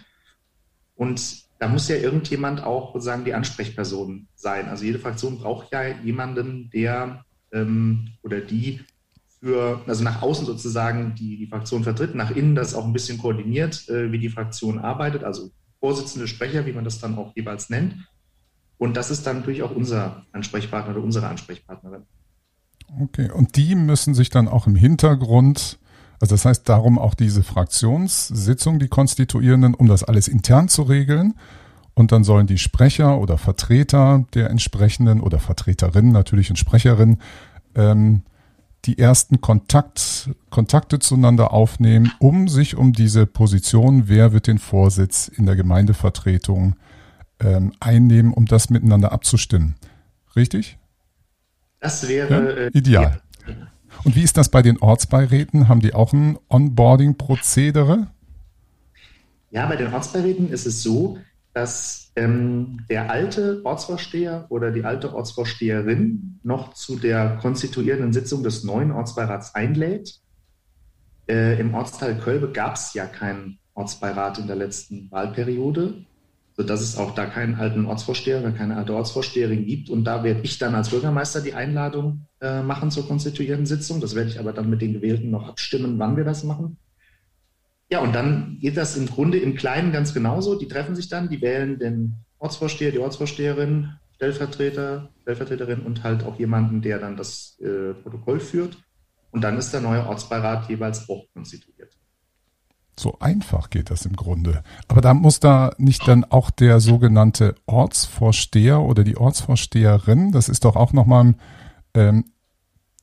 Und 0.95 1.45
da 1.59 1.67
muss 1.67 1.87
ja 1.87 1.95
irgendjemand 1.95 2.63
auch 2.63 2.93
sozusagen 2.93 3.25
die 3.25 3.33
Ansprechperson 3.33 4.27
sein. 4.35 4.67
Also 4.69 4.85
jede 4.85 4.99
Fraktion 4.99 5.37
braucht 5.39 5.73
ja 5.73 5.87
jemanden, 6.03 6.69
der 6.69 7.25
ähm, 7.51 8.09
oder 8.23 8.41
die 8.41 8.81
für, 9.39 9.81
also 9.85 10.03
nach 10.03 10.21
außen 10.21 10.45
sozusagen 10.45 11.13
die, 11.15 11.37
die 11.37 11.47
Fraktion 11.47 11.83
vertritt, 11.83 12.15
nach 12.15 12.31
innen 12.31 12.55
das 12.55 12.73
auch 12.73 12.85
ein 12.85 12.93
bisschen 12.93 13.17
koordiniert, 13.17 13.87
äh, 13.89 14.11
wie 14.11 14.19
die 14.19 14.29
Fraktion 14.29 14.79
arbeitet, 14.79 15.23
also 15.23 15.51
Vorsitzende 15.79 16.27
Sprecher, 16.27 16.65
wie 16.65 16.73
man 16.73 16.83
das 16.83 16.99
dann 16.99 17.15
auch 17.17 17.35
jeweils 17.35 17.69
nennt. 17.69 17.95
Und 18.77 18.97
das 18.97 19.11
ist 19.11 19.27
dann 19.27 19.37
natürlich 19.39 19.61
auch 19.61 19.75
unser 19.75 20.25
Ansprechpartner 20.31 20.95
oder 20.95 21.03
unsere 21.03 21.27
Ansprechpartnerin. 21.27 22.03
Okay, 23.01 23.29
und 23.31 23.55
die 23.55 23.75
müssen 23.75 24.13
sich 24.13 24.29
dann 24.29 24.47
auch 24.47 24.67
im 24.67 24.75
Hintergrund, 24.75 25.79
also 26.19 26.33
das 26.33 26.45
heißt 26.45 26.67
darum 26.67 26.97
auch 26.97 27.13
diese 27.13 27.43
Fraktionssitzung, 27.43 28.79
die 28.79 28.87
Konstituierenden, 28.87 29.73
um 29.73 29.87
das 29.87 30.03
alles 30.03 30.27
intern 30.27 30.69
zu 30.69 30.83
regeln. 30.83 31.35
Und 31.95 32.11
dann 32.11 32.23
sollen 32.23 32.45
die 32.45 32.57
Sprecher 32.57 33.19
oder 33.19 33.37
Vertreter 33.37 34.25
der 34.33 34.49
entsprechenden 34.49 35.21
oder 35.21 35.39
Vertreterinnen 35.39 36.11
natürlich 36.11 36.49
und 36.49 36.57
Sprecherinnen 36.57 37.21
ähm, 37.73 38.21
die 38.83 38.99
ersten 38.99 39.41
Kontakt, 39.41 40.29
Kontakte 40.49 40.99
zueinander 40.99 41.51
aufnehmen, 41.51 42.11
um 42.19 42.47
sich 42.47 42.75
um 42.75 42.93
diese 42.93 43.25
Position, 43.25 44.07
wer 44.07 44.33
wird 44.33 44.47
den 44.47 44.59
Vorsitz 44.59 45.27
in 45.27 45.45
der 45.45 45.55
Gemeindevertretung 45.55 46.75
ähm, 47.39 47.73
einnehmen, 47.79 48.33
um 48.33 48.45
das 48.45 48.69
miteinander 48.69 49.11
abzustimmen. 49.11 49.75
Richtig? 50.35 50.77
Das 51.79 52.07
wäre 52.07 52.33
ja? 52.33 52.49
Äh, 52.65 52.69
ideal. 52.73 53.21
Ja. 53.47 53.53
Und 54.03 54.15
wie 54.15 54.21
ist 54.21 54.37
das 54.37 54.49
bei 54.49 54.61
den 54.61 54.77
Ortsbeiräten? 54.79 55.67
Haben 55.67 55.79
die 55.79 55.93
auch 55.93 56.13
ein 56.13 56.37
Onboarding-Prozedere? 56.49 58.07
Ja, 59.51 59.65
bei 59.67 59.77
den 59.77 59.93
Ortsbeiräten 59.93 60.49
ist 60.49 60.65
es 60.65 60.83
so, 60.83 61.17
dass 61.55 62.11
ähm, 62.17 62.81
der 62.89 63.09
alte 63.09 63.61
Ortsvorsteher 63.63 64.45
oder 64.49 64.71
die 64.71 64.83
alte 64.83 65.15
Ortsvorsteherin 65.15 66.39
noch 66.43 66.73
zu 66.73 66.97
der 66.97 67.37
konstituierenden 67.37 68.11
Sitzung 68.13 68.43
des 68.43 68.65
neuen 68.65 68.91
Ortsbeirats 68.91 69.55
einlädt. 69.55 70.19
Äh, 71.27 71.59
Im 71.59 71.73
Ortsteil 71.73 72.19
Kölbe 72.19 72.51
gab 72.51 72.75
es 72.75 72.93
ja 72.93 73.05
keinen 73.05 73.57
Ortsbeirat 73.73 74.37
in 74.37 74.47
der 74.47 74.57
letzten 74.57 75.09
Wahlperiode 75.11 76.05
sodass 76.57 76.81
es 76.81 76.97
auch 76.97 77.13
da 77.13 77.25
keinen 77.25 77.55
alten 77.55 77.85
Ortsvorsteher 77.85 78.39
oder 78.39 78.51
keine 78.51 78.77
alte 78.77 78.93
Ortsvorsteherin 78.93 79.65
gibt. 79.65 79.89
Und 79.89 80.05
da 80.05 80.23
werde 80.23 80.39
ich 80.43 80.57
dann 80.57 80.73
als 80.73 80.89
Bürgermeister 80.89 81.41
die 81.41 81.53
Einladung 81.53 82.27
äh, 82.39 82.61
machen 82.61 82.91
zur 82.91 83.07
konstituierenden 83.07 83.65
Sitzung. 83.65 83.99
Das 83.99 84.15
werde 84.15 84.29
ich 84.29 84.39
aber 84.39 84.53
dann 84.53 84.69
mit 84.69 84.81
den 84.81 84.93
Gewählten 84.93 85.31
noch 85.31 85.49
abstimmen, 85.49 85.99
wann 85.99 86.15
wir 86.15 86.23
das 86.23 86.43
machen. 86.45 86.77
Ja, 87.89 87.99
und 87.99 88.13
dann 88.13 88.57
geht 88.59 88.77
das 88.77 88.97
im 88.97 89.05
Grunde 89.05 89.37
im 89.37 89.55
Kleinen 89.55 89.91
ganz 89.91 90.13
genauso. 90.13 90.57
Die 90.57 90.67
treffen 90.67 90.95
sich 90.95 91.07
dann, 91.07 91.29
die 91.29 91.41
wählen 91.41 91.77
den 91.77 92.15
Ortsvorsteher, 92.39 92.91
die 92.91 92.99
Ortsvorsteherin, 92.99 93.93
Stellvertreter, 94.15 95.09
Stellvertreterin 95.21 95.81
und 95.81 96.03
halt 96.03 96.23
auch 96.23 96.39
jemanden, 96.39 96.81
der 96.81 96.99
dann 96.99 97.17
das 97.17 97.59
äh, 97.59 97.93
Protokoll 97.93 98.39
führt. 98.39 98.77
Und 99.31 99.41
dann 99.41 99.57
ist 99.57 99.71
der 99.71 99.81
neue 99.81 100.05
Ortsbeirat 100.07 100.69
jeweils 100.69 101.09
auch 101.09 101.25
konstituiert. 101.33 101.95
So 102.97 103.19
einfach 103.19 103.69
geht 103.69 103.91
das 103.91 104.05
im 104.05 104.15
Grunde. 104.15 104.63
Aber 104.87 105.01
da 105.01 105.13
muss 105.13 105.41
da 105.41 105.73
nicht 105.77 106.07
dann 106.07 106.23
auch 106.23 106.49
der 106.49 106.79
sogenannte 106.79 107.55
Ortsvorsteher 107.65 108.81
oder 108.81 109.03
die 109.03 109.17
Ortsvorsteherin, 109.17 110.31
das 110.31 110.47
ist 110.47 110.63
doch 110.63 110.77
auch 110.77 110.93
nochmal 110.93 111.35
ähm, 111.93 112.31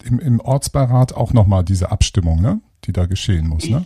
im, 0.02 0.18
im 0.18 0.40
Ortsbeirat 0.40 1.12
auch 1.12 1.34
nochmal 1.34 1.62
diese 1.62 1.90
Abstimmung, 1.90 2.40
ne? 2.40 2.60
die 2.84 2.92
da 2.92 3.04
geschehen 3.04 3.48
muss. 3.48 3.68
Ne? 3.68 3.84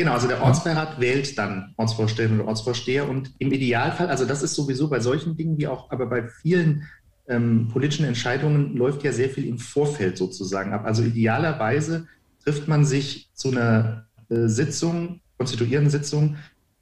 Genau, 0.00 0.14
also 0.14 0.28
der 0.28 0.42
Ortsbeirat 0.42 0.98
wählt 0.98 1.36
dann 1.36 1.74
Ortsvorsteher 1.76 2.32
oder 2.32 2.46
Ortsvorsteher 2.46 3.06
und 3.06 3.34
im 3.38 3.52
Idealfall, 3.52 4.08
also 4.08 4.24
das 4.24 4.42
ist 4.42 4.54
sowieso 4.54 4.88
bei 4.88 4.98
solchen 4.98 5.36
Dingen 5.36 5.58
wie 5.58 5.66
auch, 5.66 5.90
aber 5.90 6.06
bei 6.06 6.26
vielen 6.26 6.88
ähm, 7.28 7.68
politischen 7.68 8.06
Entscheidungen 8.06 8.74
läuft 8.78 9.04
ja 9.04 9.12
sehr 9.12 9.28
viel 9.28 9.46
im 9.46 9.58
Vorfeld 9.58 10.16
sozusagen 10.16 10.72
ab. 10.72 10.86
Also 10.86 11.02
idealerweise 11.02 12.06
trifft 12.42 12.66
man 12.66 12.86
sich 12.86 13.28
zu 13.34 13.50
einer 13.50 14.06
äh, 14.30 14.48
Sitzung 14.48 15.20
konstituierenden 15.36 15.90
Sitzung 15.90 16.36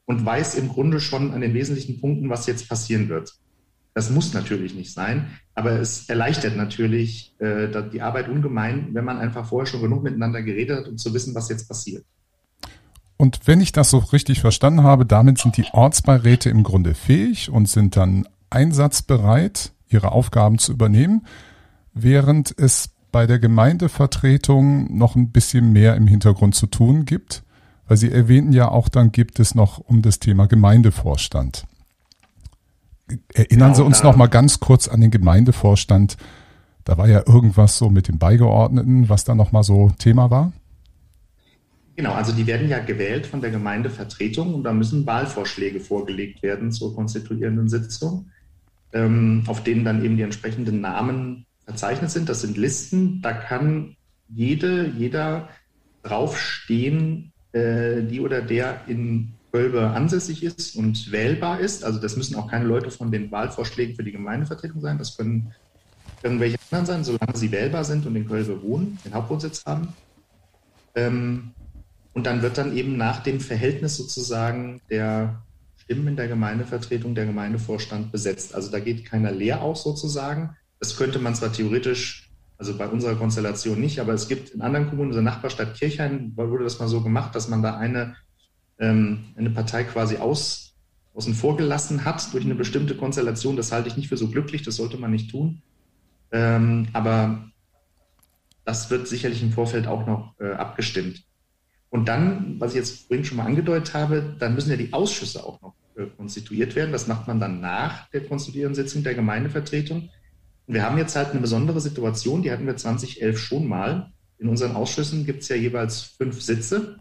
und 0.04 0.24
weiß 0.24 0.54
im 0.54 0.68
Grunde 0.68 1.00
schon 1.00 1.32
an 1.32 1.40
den 1.40 1.54
wesentlichen 1.54 2.00
Punkten, 2.00 2.30
was 2.30 2.46
jetzt 2.46 2.68
passieren 2.68 3.08
wird. 3.08 3.34
Das 3.94 4.10
muss 4.10 4.32
natürlich 4.32 4.76
nicht 4.76 4.92
sein, 4.92 5.26
aber 5.56 5.80
es 5.80 6.08
erleichtert 6.08 6.56
natürlich 6.56 7.34
äh, 7.40 7.66
die 7.92 8.00
Arbeit 8.00 8.28
ungemein, 8.28 8.90
wenn 8.92 9.04
man 9.04 9.18
einfach 9.18 9.44
vorher 9.48 9.66
schon 9.66 9.82
genug 9.82 10.04
miteinander 10.04 10.40
geredet 10.40 10.78
hat, 10.78 10.86
um 10.86 10.98
zu 10.98 11.12
wissen, 11.12 11.34
was 11.34 11.48
jetzt 11.48 11.66
passiert. 11.66 12.04
Und 13.18 13.40
wenn 13.46 13.60
ich 13.60 13.72
das 13.72 13.90
so 13.90 13.98
richtig 13.98 14.40
verstanden 14.40 14.84
habe, 14.84 15.04
damit 15.04 15.38
sind 15.38 15.56
die 15.56 15.66
Ortsbeiräte 15.72 16.50
im 16.50 16.62
Grunde 16.62 16.94
fähig 16.94 17.50
und 17.50 17.68
sind 17.68 17.96
dann 17.96 18.26
einsatzbereit, 18.48 19.72
ihre 19.88 20.12
Aufgaben 20.12 20.58
zu 20.58 20.72
übernehmen, 20.72 21.26
während 21.92 22.54
es 22.56 22.90
bei 23.10 23.26
der 23.26 23.40
Gemeindevertretung 23.40 24.96
noch 24.96 25.16
ein 25.16 25.32
bisschen 25.32 25.72
mehr 25.72 25.96
im 25.96 26.06
Hintergrund 26.06 26.54
zu 26.54 26.68
tun 26.68 27.06
gibt, 27.06 27.42
weil 27.88 27.96
Sie 27.96 28.12
erwähnten 28.12 28.52
ja 28.52 28.68
auch, 28.68 28.88
dann 28.88 29.10
gibt 29.10 29.40
es 29.40 29.54
noch 29.54 29.78
um 29.78 30.00
das 30.00 30.20
Thema 30.20 30.46
Gemeindevorstand. 30.46 31.66
Erinnern 33.34 33.72
genau, 33.72 33.74
Sie 33.74 33.84
uns 33.84 34.02
noch 34.04 34.14
mal 34.14 34.28
ganz 34.28 34.60
kurz 34.60 34.86
an 34.86 35.00
den 35.00 35.10
Gemeindevorstand. 35.10 36.16
Da 36.84 36.98
war 36.98 37.08
ja 37.08 37.26
irgendwas 37.26 37.78
so 37.78 37.90
mit 37.90 38.06
den 38.06 38.18
Beigeordneten, 38.18 39.08
was 39.08 39.24
da 39.24 39.34
noch 39.34 39.50
mal 39.50 39.64
so 39.64 39.90
Thema 39.98 40.30
war. 40.30 40.52
Genau, 41.98 42.12
also 42.12 42.30
die 42.30 42.46
werden 42.46 42.68
ja 42.68 42.78
gewählt 42.78 43.26
von 43.26 43.40
der 43.40 43.50
Gemeindevertretung 43.50 44.54
und 44.54 44.62
da 44.62 44.72
müssen 44.72 45.04
Wahlvorschläge 45.04 45.80
vorgelegt 45.80 46.44
werden 46.44 46.70
zur 46.70 46.94
konstituierenden 46.94 47.68
Sitzung, 47.68 48.30
ähm, 48.92 49.42
auf 49.48 49.64
denen 49.64 49.84
dann 49.84 50.04
eben 50.04 50.16
die 50.16 50.22
entsprechenden 50.22 50.80
Namen 50.80 51.44
verzeichnet 51.64 52.12
sind. 52.12 52.28
Das 52.28 52.42
sind 52.42 52.56
Listen, 52.56 53.20
da 53.20 53.32
kann 53.32 53.96
jede, 54.28 54.86
jeder 54.96 55.48
draufstehen, 56.04 57.32
äh, 57.50 58.04
die 58.04 58.20
oder 58.20 58.42
der 58.42 58.82
in 58.86 59.40
Kölbe 59.50 59.88
ansässig 59.90 60.44
ist 60.44 60.76
und 60.76 61.10
wählbar 61.10 61.58
ist. 61.58 61.82
Also 61.82 61.98
das 62.00 62.16
müssen 62.16 62.36
auch 62.36 62.48
keine 62.48 62.66
Leute 62.66 62.92
von 62.92 63.10
den 63.10 63.32
Wahlvorschlägen 63.32 63.96
für 63.96 64.04
die 64.04 64.12
Gemeindevertretung 64.12 64.80
sein. 64.80 64.98
Das 64.98 65.16
können 65.16 65.52
irgendwelche 66.22 66.58
anderen 66.70 66.86
sein, 66.86 67.02
solange 67.02 67.36
sie 67.36 67.50
wählbar 67.50 67.82
sind 67.82 68.06
und 68.06 68.14
in 68.14 68.28
Kölbe 68.28 68.62
wohnen, 68.62 69.00
den 69.04 69.14
Hauptwohnsitz 69.14 69.64
haben. 69.66 69.96
Ähm, 70.94 71.54
und 72.18 72.24
dann 72.24 72.42
wird 72.42 72.58
dann 72.58 72.76
eben 72.76 72.96
nach 72.96 73.22
dem 73.22 73.38
Verhältnis 73.38 73.96
sozusagen 73.96 74.80
der 74.90 75.40
Stimmen 75.76 76.08
in 76.08 76.16
der 76.16 76.26
Gemeindevertretung 76.26 77.14
der 77.14 77.26
Gemeindevorstand 77.26 78.10
besetzt. 78.10 78.56
Also 78.56 78.72
da 78.72 78.80
geht 78.80 79.04
keiner 79.04 79.30
leer 79.30 79.62
aus 79.62 79.84
sozusagen. 79.84 80.56
Das 80.80 80.96
könnte 80.96 81.20
man 81.20 81.36
zwar 81.36 81.52
theoretisch, 81.52 82.28
also 82.56 82.76
bei 82.76 82.88
unserer 82.88 83.14
Konstellation 83.14 83.80
nicht, 83.80 84.00
aber 84.00 84.14
es 84.14 84.26
gibt 84.26 84.50
in 84.50 84.62
anderen 84.62 84.88
Kommunen, 84.88 85.10
unserer 85.10 85.22
Nachbarstadt 85.22 85.76
Kirchhain, 85.76 86.32
wurde 86.34 86.64
das 86.64 86.80
mal 86.80 86.88
so 86.88 87.02
gemacht, 87.02 87.36
dass 87.36 87.46
man 87.46 87.62
da 87.62 87.76
eine, 87.76 88.16
ähm, 88.80 89.26
eine 89.36 89.50
Partei 89.50 89.84
quasi 89.84 90.16
aus, 90.16 90.74
außen 91.14 91.34
vor 91.34 91.56
gelassen 91.56 92.04
hat 92.04 92.34
durch 92.34 92.44
eine 92.44 92.56
bestimmte 92.56 92.96
Konstellation. 92.96 93.54
Das 93.54 93.70
halte 93.70 93.86
ich 93.86 93.96
nicht 93.96 94.08
für 94.08 94.16
so 94.16 94.26
glücklich, 94.26 94.62
das 94.62 94.74
sollte 94.74 94.96
man 94.96 95.12
nicht 95.12 95.30
tun. 95.30 95.62
Ähm, 96.32 96.88
aber 96.92 97.48
das 98.64 98.90
wird 98.90 99.06
sicherlich 99.06 99.40
im 99.40 99.52
Vorfeld 99.52 99.86
auch 99.86 100.04
noch 100.04 100.34
äh, 100.40 100.50
abgestimmt. 100.50 101.27
Und 101.90 102.08
dann, 102.08 102.56
was 102.58 102.72
ich 102.72 102.76
jetzt 102.76 103.06
vorhin 103.06 103.24
schon 103.24 103.38
mal 103.38 103.46
angedeutet 103.46 103.94
habe, 103.94 104.36
dann 104.38 104.54
müssen 104.54 104.70
ja 104.70 104.76
die 104.76 104.92
Ausschüsse 104.92 105.44
auch 105.44 105.60
noch 105.62 105.74
äh, 105.96 106.06
konstituiert 106.16 106.76
werden. 106.76 106.92
Das 106.92 107.06
macht 107.06 107.26
man 107.26 107.40
dann 107.40 107.60
nach 107.60 108.08
der 108.10 108.24
konstituierenden 108.24 108.74
Sitzung 108.74 109.02
der 109.02 109.14
Gemeindevertretung. 109.14 110.10
Und 110.66 110.74
wir 110.74 110.82
haben 110.82 110.98
jetzt 110.98 111.16
halt 111.16 111.30
eine 111.30 111.40
besondere 111.40 111.80
Situation, 111.80 112.42
die 112.42 112.52
hatten 112.52 112.66
wir 112.66 112.76
2011 112.76 113.38
schon 113.38 113.66
mal. 113.66 114.12
In 114.38 114.48
unseren 114.48 114.76
Ausschüssen 114.76 115.24
gibt 115.24 115.42
es 115.42 115.48
ja 115.48 115.56
jeweils 115.56 116.02
fünf 116.02 116.42
Sitze. 116.42 116.98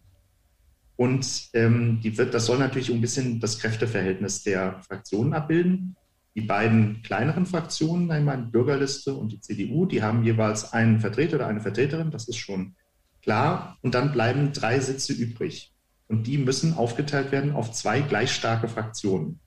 Und 0.96 1.50
ähm, 1.54 2.00
die 2.02 2.18
wird, 2.18 2.34
das 2.34 2.46
soll 2.46 2.58
natürlich 2.58 2.90
ein 2.90 3.02
bisschen 3.02 3.40
das 3.40 3.60
Kräfteverhältnis 3.60 4.44
der 4.44 4.82
Fraktionen 4.82 5.34
abbilden. 5.34 5.96
Die 6.36 6.42
beiden 6.42 7.02
kleineren 7.04 7.46
Fraktionen, 7.46 8.10
einmal 8.10 8.38
die 8.38 8.52
Bürgerliste 8.52 9.14
und 9.14 9.32
die 9.32 9.42
CDU, 9.42 9.86
die 9.86 10.02
haben 10.02 10.24
jeweils 10.24 10.72
einen 10.72 11.00
Vertreter 11.00 11.36
oder 11.36 11.48
eine 11.48 11.62
Vertreterin, 11.62 12.10
das 12.10 12.28
ist 12.28 12.38
schon 12.38 12.76
klar. 13.28 13.78
Und 13.82 13.94
dann 13.94 14.14
bleiben 14.14 14.54
drei 14.54 14.80
Sitze 14.80 15.12
übrig. 15.12 15.74
Und 16.08 16.28
die 16.28 16.38
müssen 16.38 16.76
aufgeteilt 16.76 17.34
werden 17.34 17.52
auf 17.52 17.74
zwei 17.74 18.00
gleich 18.00 18.32
starke 18.32 18.70
Fraktionen. 18.70 19.42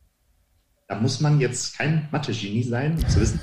Da 0.87 1.01
muss 1.01 1.21
man 1.21 1.41
jetzt 1.41 1.79
kein 1.79 2.07
Mathe-Genie 2.13 2.63
sein, 2.63 2.99
um 2.99 3.09
zu 3.09 3.21
wissen, 3.21 3.41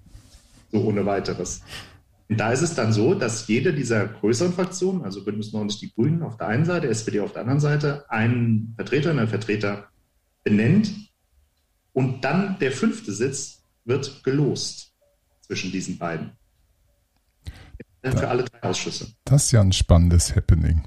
so 0.72 0.82
ohne 0.82 1.06
weiteres. 1.06 1.62
Und 2.28 2.40
da 2.40 2.50
ist 2.50 2.62
es 2.62 2.74
dann 2.74 2.92
so, 2.92 3.14
dass 3.14 3.46
jede 3.46 3.72
dieser 3.72 4.06
größeren 4.06 4.52
Fraktionen, 4.52 5.04
also 5.04 5.24
Bündnis 5.24 5.52
90 5.52 5.80
die 5.80 5.94
Grünen 5.94 6.22
auf 6.22 6.36
der 6.36 6.48
einen 6.48 6.64
Seite, 6.64 6.88
SPD 6.88 7.20
auf 7.20 7.32
der 7.32 7.42
anderen 7.42 7.60
Seite, 7.60 8.04
einen 8.10 8.72
Vertreter 8.74 9.12
und 9.12 9.20
einen 9.20 9.28
Vertreter 9.28 9.88
benennt. 10.42 10.90
Und 11.92 12.24
dann 12.24 12.58
der 12.58 12.72
fünfte 12.72 13.12
Sitz 13.12 13.62
wird 13.84 14.24
gelost 14.24 14.92
zwischen 15.42 15.70
diesen 15.70 15.98
beiden. 15.98 16.37
Äh, 18.14 18.18
für 18.18 18.28
alle 18.28 18.44
drei 18.44 18.62
Ausschüsse. 18.62 19.08
Das 19.24 19.46
ist 19.46 19.52
ja 19.52 19.60
ein 19.60 19.72
spannendes 19.72 20.34
Happening. 20.34 20.82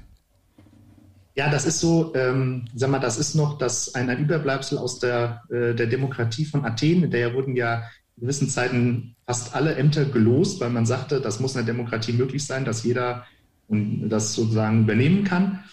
Ja, 1.34 1.48
das 1.48 1.64
ist 1.64 1.80
so, 1.80 2.14
ähm, 2.14 2.66
sag 2.74 2.90
mal, 2.90 2.98
das 2.98 3.16
ist 3.16 3.34
noch 3.34 3.56
das, 3.56 3.94
ein, 3.94 4.10
Überbleibsel 4.18 4.76
aus 4.76 4.98
der, 4.98 5.42
äh, 5.50 5.74
der 5.74 5.86
Demokratie 5.86 6.44
von 6.44 6.64
Athen, 6.64 7.04
in 7.04 7.10
der 7.10 7.32
wurden 7.32 7.56
ja 7.56 7.84
in 8.16 8.22
gewissen 8.22 8.50
Zeiten 8.50 9.16
fast 9.26 9.54
alle 9.54 9.74
Ämter 9.76 10.04
gelost, 10.04 10.60
weil 10.60 10.68
man 10.68 10.84
sagte, 10.84 11.20
das 11.20 11.40
muss 11.40 11.52
in 11.54 11.64
der 11.64 11.74
Demokratie 11.74 12.12
möglich 12.12 12.44
sein, 12.44 12.66
dass 12.66 12.84
jeder 12.84 13.24
das 13.68 14.34
sozusagen 14.34 14.82
übernehmen 14.82 15.24
kann. 15.24 15.64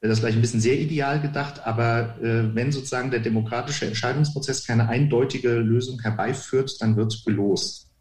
Das 0.00 0.12
ist 0.12 0.18
vielleicht 0.20 0.38
ein 0.38 0.40
bisschen 0.40 0.60
sehr 0.60 0.80
ideal 0.80 1.20
gedacht, 1.20 1.64
aber 1.64 2.16
äh, 2.20 2.54
wenn 2.54 2.72
sozusagen 2.72 3.12
der 3.12 3.20
demokratische 3.20 3.86
Entscheidungsprozess 3.86 4.66
keine 4.66 4.88
eindeutige 4.88 5.54
Lösung 5.54 6.00
herbeiführt, 6.00 6.72
dann 6.80 6.96
wird 6.96 7.22
gelost. 7.24 7.91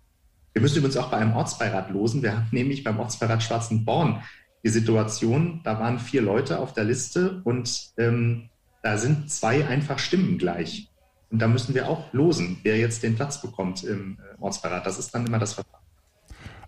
Wir 0.54 0.62
müssen 0.62 0.78
übrigens 0.78 0.98
auch 0.98 1.10
bei 1.10 1.18
einem 1.18 1.34
Ortsbeirat 1.34 1.90
losen. 1.92 2.22
Wir 2.22 2.34
haben 2.36 2.48
nämlich 2.52 2.84
beim 2.84 3.00
Ortsbeirat 3.00 3.42
Schwarzenborn 3.44 4.22
die 4.64 4.70
Situation, 4.70 5.62
da 5.64 5.80
waren 5.80 5.98
vier 5.98 6.22
Leute 6.22 6.60
auf 6.60 6.74
der 6.74 6.84
Liste 6.84 7.42
und 7.46 7.92
ähm, 7.98 8.50
da 8.84 8.98
sind 8.98 9.32
zwei 9.32 9.66
einfach 9.66 9.98
Stimmen 9.98 10.38
gleich. 10.38 10.88
Und 11.32 11.40
da 11.40 11.48
müssen 11.48 11.74
wir 11.74 11.90
auch 11.90 12.14
losen, 12.14 12.60
wer 12.64 12.78
jetzt 12.78 13.04
den 13.04 13.16
Platz 13.16 13.42
bekommt 13.42 13.84
im 13.84 14.20
äh, 14.20 14.42
Ortsbeirat. 14.42 14.86
Das 14.86 15.00
ist 15.00 15.16
dann 15.16 15.26
immer 15.26 15.40
das 15.40 15.54
Verfahren. 15.54 15.82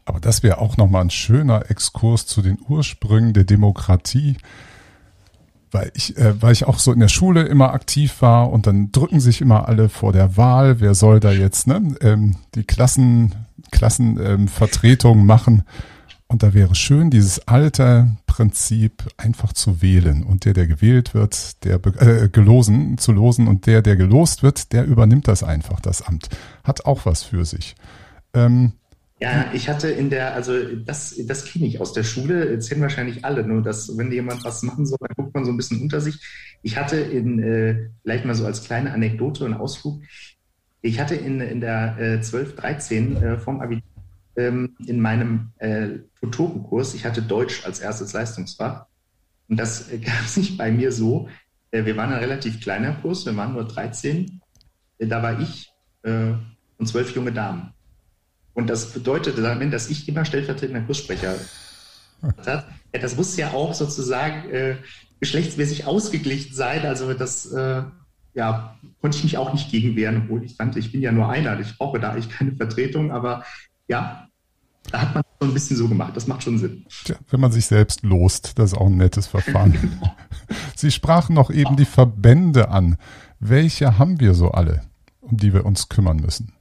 Aber 0.06 0.20
das 0.20 0.42
wäre 0.42 0.58
auch 0.58 0.78
nochmal 0.78 1.04
ein 1.04 1.10
schöner 1.10 1.70
Exkurs 1.70 2.25
zu 2.25 2.42
den 2.42 2.58
Ursprüngen 2.68 3.34
der 3.34 3.44
Demokratie 3.44 4.38
weil 5.74 5.92
ich, 5.96 6.18
äh, 6.18 6.42
weil 6.42 6.54
ich 6.54 6.66
auch 6.66 6.80
so 6.80 6.94
in 6.94 7.00
der 7.00 7.08
Schule 7.08 7.44
immer 7.44 7.74
aktiv 7.74 8.22
war 8.22 8.52
und 8.52 8.68
dann 8.68 8.92
drücken 8.92 9.20
sich 9.20 9.42
immer 9.42 9.68
alle 9.68 9.90
vor 9.90 10.13
der 10.13 10.38
Wahl, 10.38 10.80
wer 10.80 10.94
soll 10.94 11.20
da 11.20 11.32
jetzt 11.32 11.68
ne, 11.68 11.96
ähm, 12.02 12.36
die 12.56 12.63
Klassen, 12.63 13.34
Klassenvertretung 13.74 15.20
ähm, 15.20 15.25
machen. 15.25 15.63
Und 16.27 16.42
da 16.42 16.53
wäre 16.53 16.74
schön, 16.74 17.12
dieses 17.12 17.48
alte 17.48 18.15
Prinzip 18.25 19.03
einfach 19.18 19.53
zu 19.53 19.82
wählen. 19.82 20.24
Und 20.24 20.46
der, 20.46 20.53
der 20.53 20.68
gewählt 20.68 21.13
wird, 21.13 21.63
der 21.63 21.80
äh, 22.00 22.30
gelosen, 22.30 22.98
zu 22.98 23.12
losen 23.12 23.48
und 23.48 23.68
der, 23.68 23.82
der 23.82 23.96
gelost 23.96 24.42
wird, 24.42 24.72
der 24.72 24.86
übernimmt 24.86 25.27
das 25.27 25.44
einfach, 25.44 25.80
das 25.80 26.01
Amt. 26.01 26.30
Hat 26.63 26.86
auch 26.86 27.06
was 27.06 27.24
für 27.24 27.46
sich. 27.46 27.75
Ähm, 28.34 28.74
ja, 29.20 29.51
ich 29.53 29.70
hatte 29.70 29.89
in 29.89 30.10
der, 30.10 30.34
also 30.34 30.53
das, 30.75 31.15
das 31.27 31.46
kenne 31.46 31.65
ich 31.65 31.80
aus 31.80 31.94
der 31.94 32.03
Schule, 32.03 32.50
erzählen 32.50 32.82
wahrscheinlich 32.82 33.24
alle, 33.24 33.46
nur 33.46 33.62
dass, 33.62 33.98
wenn 33.98 34.12
jemand 34.12 34.44
was 34.44 34.63
machen 34.63 34.86
soll, 34.86 34.98
dann 35.00 35.15
guckt 35.15 35.34
man 35.34 35.46
so 35.46 35.51
ein 35.51 35.58
bisschen 35.58 35.82
unter 35.82 36.01
sich. 36.01 36.20
Ich 36.62 36.77
hatte 36.77 36.98
in, 36.98 37.42
äh, 37.42 37.89
vielleicht 38.01 38.25
mal 38.25 38.36
so 38.36 38.46
als 38.46 38.63
kleine 38.63 38.92
Anekdote 38.92 39.46
und 39.46 39.53
Ausflug, 39.53 40.01
ich 40.84 41.00
hatte 41.00 41.16
in, 41.16 41.40
in 41.40 41.62
der 41.62 41.98
äh, 41.98 42.22
12, 42.22 42.56
13 42.58 43.16
äh, 43.16 43.38
vom 43.40 43.62
Abitur 43.62 43.90
ähm, 44.36 44.75
in 44.86 45.00
meinem 45.00 45.52
äh, 45.58 46.00
Tutorenkurs, 46.20 46.94
ich 46.94 47.06
hatte 47.06 47.22
Deutsch 47.22 47.66
als 47.66 47.80
erstes 47.80 48.13
Leistungsfach. 48.13 48.86
Und 49.48 49.58
das 49.58 49.90
äh, 49.90 49.98
gab 50.00 50.25
sich 50.25 50.58
bei 50.58 50.72
mir 50.72 50.92
so, 50.92 51.30
äh, 51.72 51.86
wir 51.86 51.96
waren 51.96 52.12
ein 52.12 52.20
relativ 52.20 52.60
kleiner 52.60 52.94
Kurs, 52.96 53.25
wir 53.25 53.36
waren 53.38 53.54
nur 53.54 53.66
13, 53.66 54.42
äh, 54.98 55.08
da 55.08 55.24
war 55.24 55.40
ich 55.40 55.72
äh, 56.04 56.34
und 56.78 56.86
zwölf 56.86 57.16
junge 57.16 57.32
Damen. 57.32 57.74
Und 58.54 58.70
das 58.70 58.92
bedeutete 58.92 59.42
dann, 59.42 59.72
dass 59.72 59.90
ich 59.90 60.10
immer 60.10 60.25
stellvertretender 60.25 60.82
Kurssprecher 60.82 61.36
hat. 62.46 62.68
Das 62.92 63.16
muss 63.16 63.36
ja 63.36 63.52
auch 63.52 63.74
sozusagen 63.74 64.78
geschlechtsmäßig 65.20 65.88
ausgeglichen 65.88 66.54
sein. 66.54 66.86
Also 66.86 67.13
das 67.16 67.52
ja, 68.34 68.78
konnte 69.02 69.18
ich 69.18 69.24
mich 69.24 69.38
auch 69.38 69.54
nicht 69.54 69.70
gegen 69.70 69.96
wehren, 69.96 70.24
obwohl 70.24 70.44
ich 70.44 70.56
fand, 70.56 70.75
ich 70.75 70.92
bin 70.92 71.02
ja 71.02 71.12
nur 71.12 71.30
einer. 71.30 71.60
Ich 71.60 71.78
brauche 71.78 72.00
da 72.00 72.12
eigentlich 72.12 72.30
keine 72.30 72.54
Vertretung, 72.54 73.12
aber 73.12 73.44
ja, 73.88 74.28
da 74.92 75.02
hat 75.02 75.16
man 75.16 75.24
so 75.40 75.48
ein 75.48 75.54
bisschen 75.54 75.78
so 75.78 75.88
gemacht. 75.88 76.16
Das 76.16 76.28
macht 76.28 76.44
schon 76.44 76.58
Sinn. 76.58 76.86
Tja, 77.06 77.16
wenn 77.30 77.40
man 77.40 77.52
sich 77.52 77.66
selbst 77.66 78.04
lost, 78.04 78.58
das 78.60 78.74
ist 78.74 78.78
auch 78.78 78.88
ein 78.88 78.98
nettes 78.98 79.28
Verfahren. 79.28 79.72
genau. 79.82 80.16
Sie 80.75 80.92
sprachen 80.92 81.36
noch 81.36 81.50
eben 81.50 81.75
die 81.75 81.86
Verbände 81.86 82.70
an. 82.70 82.98
Welche 83.40 83.98
haben 83.98 84.20
wir 84.20 84.34
so 84.34 84.52
alle, 84.52 84.82
um 85.22 85.38
die 85.38 85.54
wir 85.54 85.66
uns 85.66 85.90
kümmern 85.90 86.18
müssen? 86.18 86.54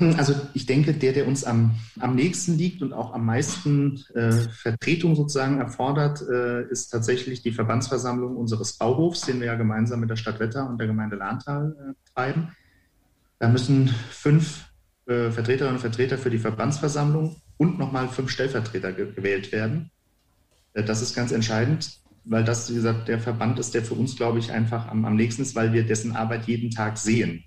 Hm, 0.00 0.16
also 0.18 0.34
ich 0.54 0.64
denke, 0.64 0.94
der, 0.94 1.12
der 1.12 1.28
uns 1.28 1.44
am, 1.44 1.76
am 2.00 2.14
nächsten 2.14 2.56
liegt 2.56 2.82
und 2.82 2.94
auch 2.94 3.12
am 3.12 3.26
meisten 3.26 4.02
äh, 4.14 4.32
Vertretung 4.32 5.14
sozusagen 5.14 5.60
erfordert, 5.60 6.22
äh, 6.22 6.66
ist 6.70 6.88
tatsächlich 6.88 7.42
die 7.42 7.52
Verbandsversammlung 7.52 8.36
unseres 8.36 8.78
Bauhofs, 8.78 9.20
den 9.20 9.40
wir 9.40 9.48
ja 9.48 9.54
gemeinsam 9.56 10.00
mit 10.00 10.08
der 10.08 10.16
Stadt 10.16 10.40
Wetter 10.40 10.68
und 10.68 10.78
der 10.78 10.86
Gemeinde 10.86 11.16
Lahntal 11.16 11.76
äh, 11.78 12.12
treiben. 12.14 12.48
Da 13.38 13.48
müssen 13.48 13.88
fünf 14.10 14.70
äh, 15.06 15.30
Vertreterinnen 15.30 15.76
und 15.76 15.80
Vertreter 15.80 16.16
für 16.16 16.30
die 16.30 16.38
Verbandsversammlung 16.38 17.36
und 17.58 17.78
nochmal 17.78 18.08
fünf 18.08 18.30
Stellvertreter 18.30 18.92
ge 18.92 19.12
gewählt 19.12 19.52
werden. 19.52 19.90
Äh, 20.72 20.82
das 20.82 21.02
ist 21.02 21.14
ganz 21.14 21.30
entscheidend, 21.30 22.00
weil 22.24 22.44
das, 22.44 22.70
wie 22.70 22.74
gesagt, 22.76 23.08
der 23.08 23.20
Verband 23.20 23.58
ist, 23.58 23.74
der 23.74 23.82
für 23.82 23.94
uns, 23.94 24.16
glaube 24.16 24.38
ich, 24.38 24.50
einfach 24.50 24.88
am, 24.88 25.04
am 25.04 25.16
nächsten 25.16 25.42
ist, 25.42 25.54
weil 25.54 25.74
wir 25.74 25.84
dessen 25.84 26.16
Arbeit 26.16 26.46
jeden 26.46 26.70
Tag 26.70 26.96
sehen. 26.96 27.44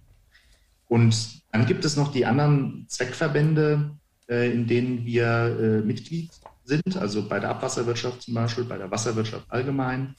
Und 0.93 1.41
dann 1.51 1.65
gibt 1.65 1.85
es 1.85 1.97
noch 1.97 2.11
die 2.11 2.23
anderen 2.23 2.85
Zweckverbände, 2.87 3.97
äh, 4.29 4.51
in 4.51 4.67
denen 4.67 5.03
wir 5.03 5.25
äh, 5.25 5.81
Mitglied 5.81 6.29
sind, 6.65 6.97
also 6.97 7.27
bei 7.27 7.39
der 7.39 7.49
Abwasserwirtschaft 7.49 8.21
zum 8.21 8.35
Beispiel, 8.35 8.65
bei 8.65 8.77
der 8.77 8.91
Wasserwirtschaft 8.91 9.49
allgemein. 9.49 10.13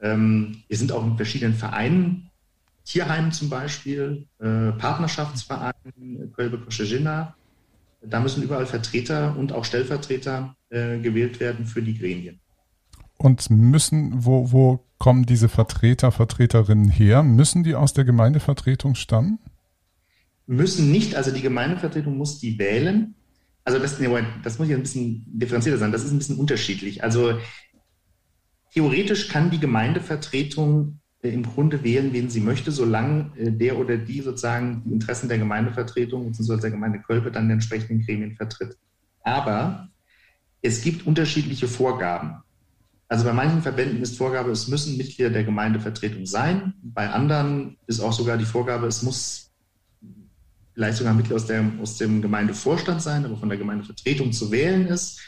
Ähm, 0.00 0.62
wir 0.66 0.78
sind 0.78 0.92
auch 0.92 1.04
in 1.04 1.16
verschiedenen 1.16 1.52
Vereinen, 1.52 2.30
Tierheimen 2.86 3.32
zum 3.32 3.50
Beispiel, 3.50 4.26
äh, 4.38 4.72
Partnerschaftsvereinen, 4.78 6.32
Kölbe 6.34 6.58
Koschegina. 6.58 7.36
Da 8.00 8.20
müssen 8.20 8.42
überall 8.42 8.64
Vertreter 8.64 9.36
und 9.36 9.52
auch 9.52 9.66
Stellvertreter 9.66 10.56
äh, 10.70 10.98
gewählt 11.00 11.38
werden 11.38 11.66
für 11.66 11.82
die 11.82 11.98
Gremien. 11.98 12.40
Und 13.18 13.50
müssen, 13.50 14.24
wo, 14.24 14.52
wo 14.52 14.86
kommen 14.96 15.26
diese 15.26 15.50
Vertreter, 15.50 16.12
Vertreterinnen 16.12 16.88
her? 16.88 17.22
Müssen 17.22 17.62
die 17.62 17.74
aus 17.74 17.92
der 17.92 18.06
Gemeindevertretung 18.06 18.94
stammen? 18.94 19.38
Müssen 20.48 20.90
nicht, 20.90 21.14
also 21.14 21.30
die 21.30 21.42
Gemeindevertretung 21.42 22.16
muss 22.16 22.40
die 22.40 22.58
wählen. 22.58 23.14
Also 23.64 23.78
das, 23.78 23.98
das 24.42 24.58
muss 24.58 24.68
ich 24.68 24.74
ein 24.74 24.82
bisschen 24.82 25.24
differenzierter 25.26 25.78
sein, 25.78 25.92
das 25.92 26.02
ist 26.02 26.10
ein 26.10 26.18
bisschen 26.18 26.38
unterschiedlich. 26.38 27.04
Also 27.04 27.38
theoretisch 28.72 29.28
kann 29.28 29.50
die 29.50 29.60
Gemeindevertretung 29.60 31.00
äh, 31.22 31.28
im 31.28 31.42
Grunde 31.42 31.84
wählen, 31.84 32.12
wen 32.12 32.30
sie 32.30 32.40
möchte, 32.40 32.72
solange 32.72 33.30
äh, 33.36 33.50
der 33.50 33.78
oder 33.78 33.98
die 33.98 34.22
sozusagen 34.22 34.82
die 34.86 34.92
Interessen 34.92 35.28
der 35.28 35.38
Gemeindevertretung 35.38 36.26
bzw. 36.26 36.60
der 36.60 36.70
Gemeinde 36.70 37.00
Kölpe 37.00 37.30
dann 37.30 37.44
in 37.44 37.50
entsprechenden 37.52 38.04
Gremien 38.04 38.34
vertritt. 38.34 38.76
Aber 39.22 39.88
es 40.62 40.80
gibt 40.80 41.06
unterschiedliche 41.06 41.68
Vorgaben. 41.68 42.42
Also 43.08 43.24
bei 43.24 43.32
manchen 43.32 43.62
Verbänden 43.62 44.02
ist 44.02 44.16
Vorgabe, 44.16 44.50
es 44.50 44.68
müssen 44.68 44.96
Mitglieder 44.96 45.30
der 45.30 45.44
Gemeindevertretung 45.44 46.26
sein. 46.26 46.74
Bei 46.82 47.08
anderen 47.10 47.78
ist 47.86 48.00
auch 48.00 48.12
sogar 48.12 48.36
die 48.36 48.44
Vorgabe, 48.44 48.86
es 48.86 49.02
muss 49.02 49.47
vielleicht 50.78 50.98
sogar 50.98 51.12
Mitglied 51.12 51.34
aus, 51.34 51.46
der, 51.46 51.72
aus 51.82 51.96
dem 51.96 52.22
Gemeindevorstand 52.22 53.02
sein, 53.02 53.24
aber 53.24 53.36
von 53.36 53.48
der 53.48 53.58
Gemeindevertretung 53.58 54.30
zu 54.30 54.52
wählen 54.52 54.86
ist. 54.86 55.18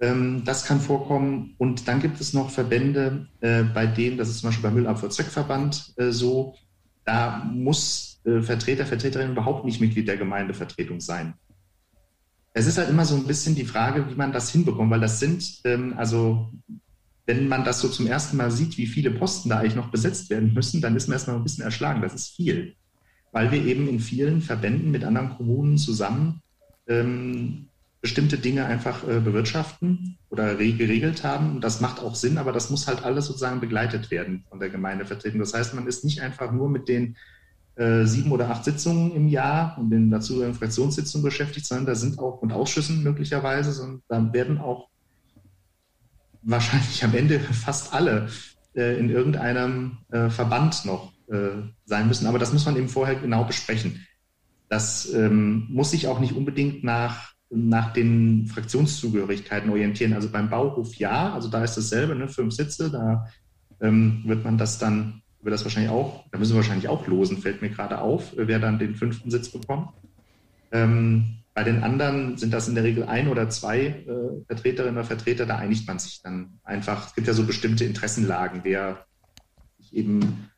Ähm, 0.00 0.42
das 0.44 0.64
kann 0.64 0.80
vorkommen. 0.80 1.54
Und 1.58 1.86
dann 1.86 2.00
gibt 2.00 2.20
es 2.20 2.32
noch 2.32 2.50
Verbände, 2.50 3.28
äh, 3.40 3.62
bei 3.62 3.86
denen, 3.86 4.18
das 4.18 4.30
ist 4.30 4.40
zum 4.40 4.48
Beispiel 4.48 4.64
beim 4.64 4.74
Müllabfuhr-Zweckverband 4.74 5.94
äh, 5.96 6.10
so, 6.10 6.56
da 7.04 7.48
muss 7.54 8.20
äh, 8.24 8.42
Vertreter, 8.42 8.84
Vertreterin 8.84 9.30
überhaupt 9.30 9.64
nicht 9.64 9.80
Mitglied 9.80 10.08
der 10.08 10.16
Gemeindevertretung 10.16 11.00
sein. 11.00 11.34
Es 12.52 12.66
ist 12.66 12.76
halt 12.76 12.90
immer 12.90 13.04
so 13.04 13.14
ein 13.14 13.28
bisschen 13.28 13.54
die 13.54 13.66
Frage, 13.66 14.10
wie 14.10 14.16
man 14.16 14.32
das 14.32 14.50
hinbekommt, 14.50 14.90
weil 14.90 15.00
das 15.00 15.20
sind, 15.20 15.60
ähm, 15.62 15.94
also 15.96 16.50
wenn 17.26 17.46
man 17.46 17.62
das 17.62 17.80
so 17.80 17.88
zum 17.88 18.08
ersten 18.08 18.38
Mal 18.38 18.50
sieht, 18.50 18.76
wie 18.76 18.88
viele 18.88 19.12
Posten 19.12 19.50
da 19.50 19.60
eigentlich 19.60 19.76
noch 19.76 19.92
besetzt 19.92 20.30
werden 20.30 20.52
müssen, 20.52 20.80
dann 20.80 20.96
ist 20.96 21.06
man 21.06 21.14
erstmal 21.14 21.36
ein 21.36 21.44
bisschen 21.44 21.62
erschlagen. 21.62 22.02
Das 22.02 22.12
ist 22.12 22.34
viel, 22.34 22.74
weil 23.34 23.50
wir 23.50 23.64
eben 23.64 23.88
in 23.88 23.98
vielen 23.98 24.40
Verbänden 24.40 24.92
mit 24.92 25.02
anderen 25.02 25.30
Kommunen 25.30 25.76
zusammen 25.76 26.40
ähm, 26.86 27.66
bestimmte 28.00 28.38
Dinge 28.38 28.64
einfach 28.66 29.02
äh, 29.08 29.18
bewirtschaften 29.18 30.18
oder 30.30 30.54
geregelt 30.54 31.24
haben. 31.24 31.56
Und 31.56 31.64
das 31.64 31.80
macht 31.80 32.00
auch 32.00 32.14
Sinn, 32.14 32.38
aber 32.38 32.52
das 32.52 32.70
muss 32.70 32.86
halt 32.86 33.02
alles 33.02 33.26
sozusagen 33.26 33.58
begleitet 33.58 34.12
werden 34.12 34.44
von 34.48 34.60
der 34.60 34.70
Gemeindevertretung. 34.70 35.40
Das 35.40 35.52
heißt, 35.52 35.74
man 35.74 35.88
ist 35.88 36.04
nicht 36.04 36.22
einfach 36.22 36.52
nur 36.52 36.68
mit 36.68 36.86
den 36.86 37.16
äh, 37.74 38.04
sieben 38.04 38.30
oder 38.30 38.50
acht 38.50 38.64
Sitzungen 38.64 39.16
im 39.16 39.26
Jahr 39.26 39.76
und 39.78 39.90
den 39.90 40.12
dazugehörigen 40.12 40.56
Fraktionssitzungen 40.56 41.24
beschäftigt, 41.24 41.66
sondern 41.66 41.86
da 41.86 41.94
sind 41.96 42.20
auch 42.20 42.40
und 42.40 42.52
Ausschüssen 42.52 43.02
möglicherweise, 43.02 43.72
sondern 43.72 44.02
da 44.06 44.32
werden 44.32 44.58
auch 44.58 44.90
wahrscheinlich 46.42 47.02
am 47.02 47.14
Ende 47.16 47.40
fast 47.40 47.92
alle 47.92 48.28
äh, 48.76 48.96
in 48.96 49.10
irgendeinem 49.10 49.98
äh, 50.12 50.30
Verband 50.30 50.84
noch 50.84 51.13
äh, 51.28 51.62
sein 51.84 52.08
müssen. 52.08 52.26
Aber 52.26 52.38
das 52.38 52.52
muss 52.52 52.66
man 52.66 52.76
eben 52.76 52.88
vorher 52.88 53.16
genau 53.16 53.44
besprechen. 53.44 54.06
Das 54.68 55.12
ähm, 55.12 55.66
muss 55.70 55.90
sich 55.90 56.08
auch 56.08 56.20
nicht 56.20 56.34
unbedingt 56.34 56.84
nach 56.84 57.34
nach 57.50 57.92
den 57.92 58.46
Fraktionszugehörigkeiten 58.46 59.70
orientieren. 59.70 60.12
Also 60.12 60.28
beim 60.30 60.50
Bauhof 60.50 60.94
ja, 60.96 61.32
also 61.32 61.48
da 61.48 61.62
ist 61.62 61.76
dasselbe, 61.76 62.14
ne, 62.14 62.28
fünf 62.28 62.54
Sitze, 62.54 62.90
da 62.90 63.28
ähm, 63.80 64.22
wird 64.26 64.44
man 64.44 64.58
das 64.58 64.78
dann, 64.78 65.22
wird 65.42 65.54
das 65.54 65.64
wahrscheinlich 65.64 65.92
auch, 65.92 66.24
da 66.30 66.38
müssen 66.38 66.52
wir 66.52 66.56
wahrscheinlich 66.56 66.88
auch 66.88 67.06
losen, 67.06 67.38
fällt 67.38 67.62
mir 67.62 67.70
gerade 67.70 67.98
auf, 67.98 68.32
wer 68.36 68.58
dann 68.58 68.78
den 68.78 68.94
fünften 68.94 69.30
Sitz 69.30 69.50
bekommt. 69.50 69.90
Ähm, 70.72 71.38
bei 71.54 71.62
den 71.62 71.84
anderen 71.84 72.36
sind 72.36 72.52
das 72.52 72.66
in 72.66 72.74
der 72.74 72.82
Regel 72.82 73.04
ein 73.04 73.28
oder 73.28 73.48
zwei 73.48 73.86
äh, 73.86 74.44
Vertreterinnen 74.46 74.96
oder 74.96 75.04
Vertreter, 75.04 75.46
da 75.46 75.56
einigt 75.56 75.86
man 75.86 76.00
sich 76.00 76.20
dann 76.22 76.58
einfach. 76.64 77.06
Es 77.06 77.14
gibt 77.14 77.28
ja 77.28 77.32
so 77.32 77.44
bestimmte 77.44 77.84
Interessenlagen, 77.84 78.60
wer 78.64 79.06
sich 79.78 79.94
eben 79.94 80.50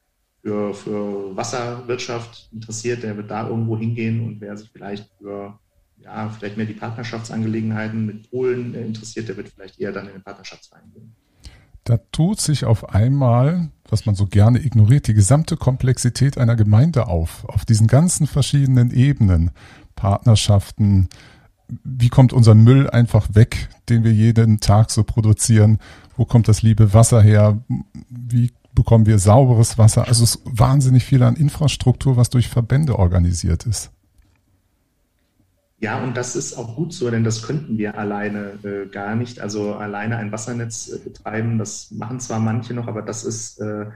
für, 0.46 0.74
für 0.74 1.36
Wasserwirtschaft 1.36 2.48
interessiert, 2.52 3.02
der 3.02 3.16
wird 3.16 3.32
da 3.32 3.48
irgendwo 3.48 3.76
hingehen 3.76 4.24
und 4.24 4.40
wer 4.40 4.56
sich 4.56 4.70
vielleicht 4.72 5.10
für 5.18 5.58
ja, 5.98 6.28
vielleicht 6.28 6.56
mehr 6.56 6.66
die 6.66 6.74
Partnerschaftsangelegenheiten 6.74 8.06
mit 8.06 8.30
Polen 8.30 8.74
interessiert, 8.74 9.28
der 9.28 9.36
wird 9.36 9.48
vielleicht 9.48 9.80
eher 9.80 9.90
dann 9.90 10.06
in 10.06 10.12
den 10.12 10.22
Partnerschaftsverein 10.22 10.92
gehen. 10.94 11.16
Da 11.82 11.98
tut 12.12 12.40
sich 12.40 12.64
auf 12.64 12.90
einmal, 12.90 13.70
was 13.88 14.06
man 14.06 14.14
so 14.14 14.26
gerne 14.26 14.60
ignoriert, 14.64 15.08
die 15.08 15.14
gesamte 15.14 15.56
Komplexität 15.56 16.38
einer 16.38 16.54
Gemeinde 16.54 17.08
auf, 17.08 17.44
auf 17.46 17.64
diesen 17.64 17.88
ganzen 17.88 18.28
verschiedenen 18.28 18.92
Ebenen. 18.92 19.50
Partnerschaften, 19.96 21.08
wie 21.82 22.08
kommt 22.08 22.32
unser 22.32 22.54
Müll 22.54 22.88
einfach 22.88 23.34
weg, 23.34 23.68
den 23.88 24.04
wir 24.04 24.12
jeden 24.12 24.60
Tag 24.60 24.92
so 24.92 25.02
produzieren? 25.02 25.78
Wo 26.16 26.24
kommt 26.24 26.46
das 26.46 26.62
liebe 26.62 26.94
Wasser 26.94 27.20
her? 27.20 27.58
Wie 28.08 28.52
bekommen 28.86 29.04
wir 29.04 29.18
sauberes 29.18 29.78
Wasser? 29.78 30.06
Also 30.06 30.22
es 30.22 30.36
ist 30.36 30.42
wahnsinnig 30.44 31.04
viel 31.04 31.24
an 31.24 31.34
Infrastruktur, 31.34 32.16
was 32.16 32.30
durch 32.30 32.48
Verbände 32.48 32.96
organisiert 32.96 33.66
ist. 33.66 33.90
Ja, 35.80 36.02
und 36.02 36.16
das 36.16 36.36
ist 36.36 36.56
auch 36.56 36.76
gut 36.76 36.92
so, 36.92 37.10
denn 37.10 37.24
das 37.24 37.42
könnten 37.42 37.78
wir 37.78 37.98
alleine 37.98 38.58
äh, 38.62 38.86
gar 38.86 39.16
nicht. 39.16 39.40
Also 39.40 39.74
alleine 39.74 40.18
ein 40.18 40.30
Wassernetz 40.30 40.88
äh, 40.88 40.98
betreiben, 40.98 41.58
das 41.58 41.90
machen 41.90 42.20
zwar 42.20 42.38
manche 42.38 42.74
noch, 42.74 42.86
aber 42.86 43.02
das 43.02 43.24
ist 43.24 43.60
äh, 43.60 43.86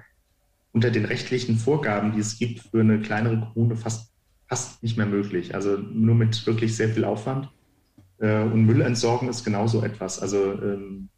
unter 0.73 0.91
den 0.91 1.05
rechtlichen 1.05 1.57
Vorgaben, 1.57 2.13
die 2.13 2.21
es 2.21 2.37
gibt, 2.37 2.59
für 2.61 2.81
eine 2.81 3.01
kleinere 3.01 3.39
Kommune 3.39 3.77
fast, 3.77 4.13
fast 4.49 4.83
nicht 4.83 4.97
mehr 4.97 5.07
möglich. 5.07 5.55
Also 5.55 5.77
nur 5.77 6.17
mit 6.17 6.45
wirklich 6.47 6.75
sehr 6.77 6.89
viel 6.89 7.05
Aufwand. 7.05 7.49
Äh, 8.19 8.43
und 8.43 8.65
Müllentsorgen 8.67 9.29
ist 9.29 9.45
genauso 9.45 9.85
etwas. 9.85 10.19
Also 10.21 10.61
ähm, 10.61 11.09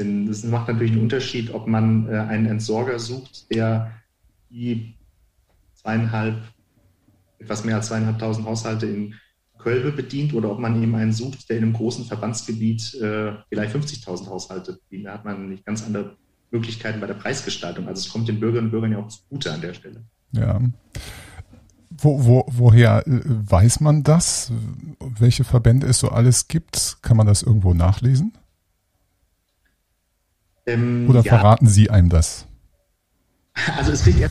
es 0.00 0.44
macht 0.44 0.68
natürlich 0.68 0.92
einen 0.92 1.02
Unterschied, 1.02 1.52
ob 1.52 1.66
man 1.66 2.08
äh, 2.08 2.16
einen 2.16 2.46
Entsorger 2.46 2.98
sucht, 2.98 3.50
der 3.50 3.92
die 4.50 4.94
zweieinhalb, 5.74 6.36
etwas 7.38 7.64
mehr 7.64 7.76
als 7.76 7.88
zweieinhalbtausend 7.88 8.46
Haushalte 8.46 8.86
in 8.86 9.14
Kölbe 9.58 9.92
bedient 9.92 10.34
oder 10.34 10.50
ob 10.50 10.58
man 10.58 10.82
eben 10.82 10.94
einen 10.94 11.12
sucht, 11.12 11.48
der 11.48 11.58
in 11.58 11.64
einem 11.64 11.72
großen 11.72 12.04
Verbandsgebiet 12.06 12.94
äh, 12.94 13.32
vielleicht 13.48 13.74
50.000 13.74 14.26
Haushalte 14.28 14.78
bedient. 14.88 15.06
Da 15.06 15.14
hat 15.14 15.24
man 15.24 15.48
nicht 15.48 15.64
ganz 15.64 15.84
andere 15.84 16.16
Möglichkeiten 16.50 17.00
bei 17.00 17.06
der 17.06 17.14
Preisgestaltung. 17.14 17.86
Also 17.86 18.00
es 18.00 18.12
kommt 18.12 18.28
den 18.28 18.40
Bürgerinnen 18.40 18.66
und 18.66 18.72
Bürgern 18.72 18.92
ja 18.92 18.98
auch 18.98 19.08
zugute 19.08 19.52
an 19.52 19.60
der 19.60 19.74
Stelle. 19.74 20.04
Ja. 20.32 20.60
Wo, 21.90 22.24
wo, 22.24 22.46
woher 22.48 23.06
äh, 23.06 23.20
weiß 23.24 23.80
man 23.80 24.02
das? 24.02 24.52
Welche 25.00 25.44
Verbände 25.44 25.86
es 25.86 25.98
so 25.98 26.08
alles 26.08 26.48
gibt? 26.48 26.98
Kann 27.02 27.16
man 27.16 27.26
das 27.26 27.42
irgendwo 27.42 27.74
nachlesen? 27.74 28.32
Ähm, 30.70 31.06
Oder 31.08 31.22
ja. 31.22 31.36
verraten 31.36 31.66
Sie 31.66 31.90
einem 31.90 32.08
das? 32.08 32.46
Also 33.76 33.92
es 33.92 34.04
kriegt 34.04 34.20
äh, 34.20 34.28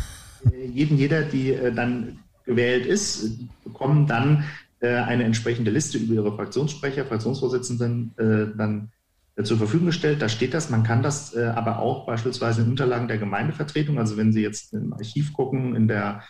jeden 0.73 0.97
jeder, 0.97 1.23
die 1.23 1.51
äh, 1.51 1.73
dann 1.73 2.19
gewählt 2.45 2.85
ist, 2.85 3.37
bekommen 3.63 4.07
dann 4.07 4.45
äh, 4.79 4.95
eine 4.95 5.23
entsprechende 5.23 5.71
Liste 5.71 5.97
über 5.97 6.15
ihre 6.15 6.35
Fraktionssprecher, 6.35 7.05
Fraktionsvorsitzenden 7.05 8.13
dann 8.57 8.91
zur 9.43 9.57
Verfügung 9.57 9.85
gestellt. 9.85 10.21
Da 10.21 10.27
steht 10.27 10.53
das. 10.53 10.69
Man 10.69 10.83
kann 10.83 11.01
das 11.01 11.33
aber 11.35 11.79
auch 11.79 12.05
beispielsweise 12.05 12.61
in 12.61 12.69
Unterlagen 12.69 13.07
der 13.07 13.17
Gemeindevertretung, 13.17 13.97
also 13.97 14.17
wenn 14.17 14.33
Sie 14.33 14.41
jetzt 14.41 14.73
im 14.73 14.91
Archiv 14.91 15.31
gucken, 15.31 15.75
in 15.75 15.87
der 15.87 16.23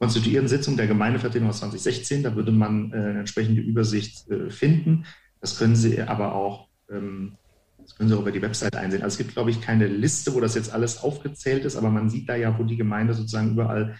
konstituierten 0.00 0.48
Sitzung 0.48 0.76
der 0.76 0.88
Gemeindevertretung 0.88 1.48
aus 1.48 1.60
2016, 1.60 2.24
da 2.24 2.34
würde 2.34 2.50
man 2.50 2.92
eine 2.92 3.20
entsprechende 3.20 3.60
Übersicht 3.60 4.26
finden. 4.48 5.04
Das 5.40 5.58
können 5.58 5.76
Sie 5.76 6.02
aber 6.02 6.34
auch 6.34 6.66
ähm, 6.90 7.36
das 7.86 7.94
können 7.94 8.08
Sie 8.08 8.16
auch 8.16 8.22
über 8.22 8.32
die 8.32 8.42
Website 8.42 8.74
einsehen. 8.74 9.02
Also 9.02 9.14
es 9.14 9.18
gibt, 9.18 9.34
glaube 9.34 9.50
ich, 9.50 9.60
keine 9.60 9.86
Liste, 9.86 10.34
wo 10.34 10.40
das 10.40 10.56
jetzt 10.56 10.72
alles 10.72 11.04
aufgezählt 11.04 11.64
ist, 11.64 11.76
aber 11.76 11.88
man 11.88 12.10
sieht 12.10 12.28
da 12.28 12.34
ja, 12.34 12.58
wo 12.58 12.64
die 12.64 12.76
Gemeinde 12.76 13.14
sozusagen 13.14 13.52
überall 13.52 13.96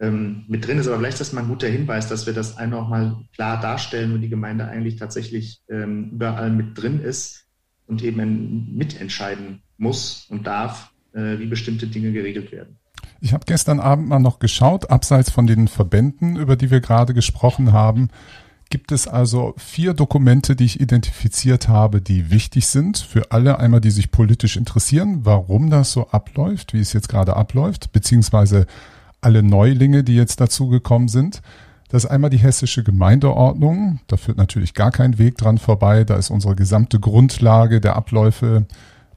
ähm, 0.00 0.44
mit 0.48 0.66
drin 0.66 0.78
ist. 0.78 0.88
Aber 0.88 0.98
vielleicht 0.98 1.20
ist 1.20 1.28
das 1.28 1.32
mal 1.32 1.42
ein 1.42 1.48
guter 1.48 1.68
Hinweis, 1.68 2.08
dass 2.08 2.26
wir 2.26 2.32
das 2.32 2.56
einfach 2.56 2.88
mal 2.88 3.18
klar 3.32 3.60
darstellen, 3.60 4.12
wo 4.12 4.16
die 4.16 4.28
Gemeinde 4.28 4.66
eigentlich 4.66 4.96
tatsächlich 4.96 5.60
ähm, 5.68 6.10
überall 6.10 6.50
mit 6.50 6.76
drin 6.76 7.00
ist 7.00 7.46
und 7.86 8.02
eben 8.02 8.76
mitentscheiden 8.76 9.62
muss 9.78 10.26
und 10.28 10.48
darf, 10.48 10.90
äh, 11.12 11.38
wie 11.38 11.46
bestimmte 11.46 11.86
Dinge 11.86 12.10
geregelt 12.10 12.50
werden. 12.50 12.78
Ich 13.20 13.32
habe 13.32 13.44
gestern 13.46 13.78
Abend 13.78 14.08
mal 14.08 14.18
noch 14.18 14.40
geschaut, 14.40 14.90
abseits 14.90 15.30
von 15.30 15.46
den 15.46 15.68
Verbänden, 15.68 16.34
über 16.34 16.56
die 16.56 16.72
wir 16.72 16.80
gerade 16.80 17.14
gesprochen 17.14 17.72
haben, 17.72 18.08
gibt 18.70 18.92
es 18.92 19.08
also 19.08 19.54
vier 19.58 19.94
Dokumente, 19.94 20.54
die 20.54 20.64
ich 20.64 20.80
identifiziert 20.80 21.68
habe, 21.68 22.00
die 22.00 22.30
wichtig 22.30 22.68
sind 22.68 22.98
für 22.98 23.32
alle, 23.32 23.58
einmal 23.58 23.80
die 23.80 23.90
sich 23.90 24.12
politisch 24.12 24.56
interessieren, 24.56 25.20
warum 25.24 25.70
das 25.70 25.92
so 25.92 26.08
abläuft, 26.08 26.72
wie 26.72 26.80
es 26.80 26.92
jetzt 26.92 27.08
gerade 27.08 27.36
abläuft, 27.36 27.92
beziehungsweise 27.92 28.66
alle 29.20 29.42
Neulinge, 29.42 30.04
die 30.04 30.14
jetzt 30.14 30.40
dazugekommen 30.40 31.08
sind. 31.08 31.42
Das 31.88 32.04
ist 32.04 32.10
einmal 32.10 32.30
die 32.30 32.38
hessische 32.38 32.84
Gemeindeordnung. 32.84 33.98
Da 34.06 34.16
führt 34.16 34.38
natürlich 34.38 34.74
gar 34.74 34.92
kein 34.92 35.18
Weg 35.18 35.36
dran 35.36 35.58
vorbei. 35.58 36.04
Da 36.04 36.14
ist 36.14 36.30
unsere 36.30 36.54
gesamte 36.54 37.00
Grundlage 37.00 37.80
der 37.80 37.96
Abläufe 37.96 38.66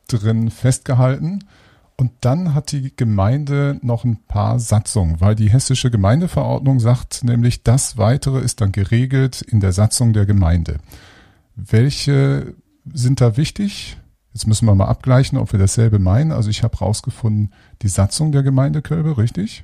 drin 0.08 0.50
festgehalten. 0.50 1.44
Und 2.04 2.12
dann 2.20 2.54
hat 2.54 2.74
die 2.74 2.94
Gemeinde 2.94 3.80
noch 3.82 4.04
ein 4.04 4.18
paar 4.28 4.60
Satzungen, 4.60 5.22
weil 5.22 5.36
die 5.36 5.50
hessische 5.50 5.90
Gemeindeverordnung 5.90 6.82
sagt 6.82 7.24
nämlich, 7.24 7.64
das 7.64 7.98
Weitere 7.98 8.42
ist 8.42 8.60
dann 8.60 8.74
geregelt 8.74 9.42
in 9.42 9.62
der 9.62 9.72
Satzung 9.72 10.12
der 10.12 10.26
Gemeinde. 10.26 10.80
Welche 11.56 12.56
sind 12.94 13.22
da 13.22 13.38
wichtig? 13.38 13.96
Jetzt 14.34 14.48
müssen 14.48 14.66
wir 14.66 14.76
mal 14.76 14.88
abgleichen, 14.88 15.38
ob 15.38 15.54
wir 15.54 15.60
dasselbe 15.60 15.98
meinen. 15.98 16.34
Also 16.34 16.50
ich 16.50 16.62
habe 16.62 16.78
rausgefunden, 16.78 17.54
die 17.82 17.88
Satzung 17.88 18.34
der 18.34 18.44
Gemeinde 18.44 18.82
Kölbe, 18.82 19.18
richtig? 19.18 19.64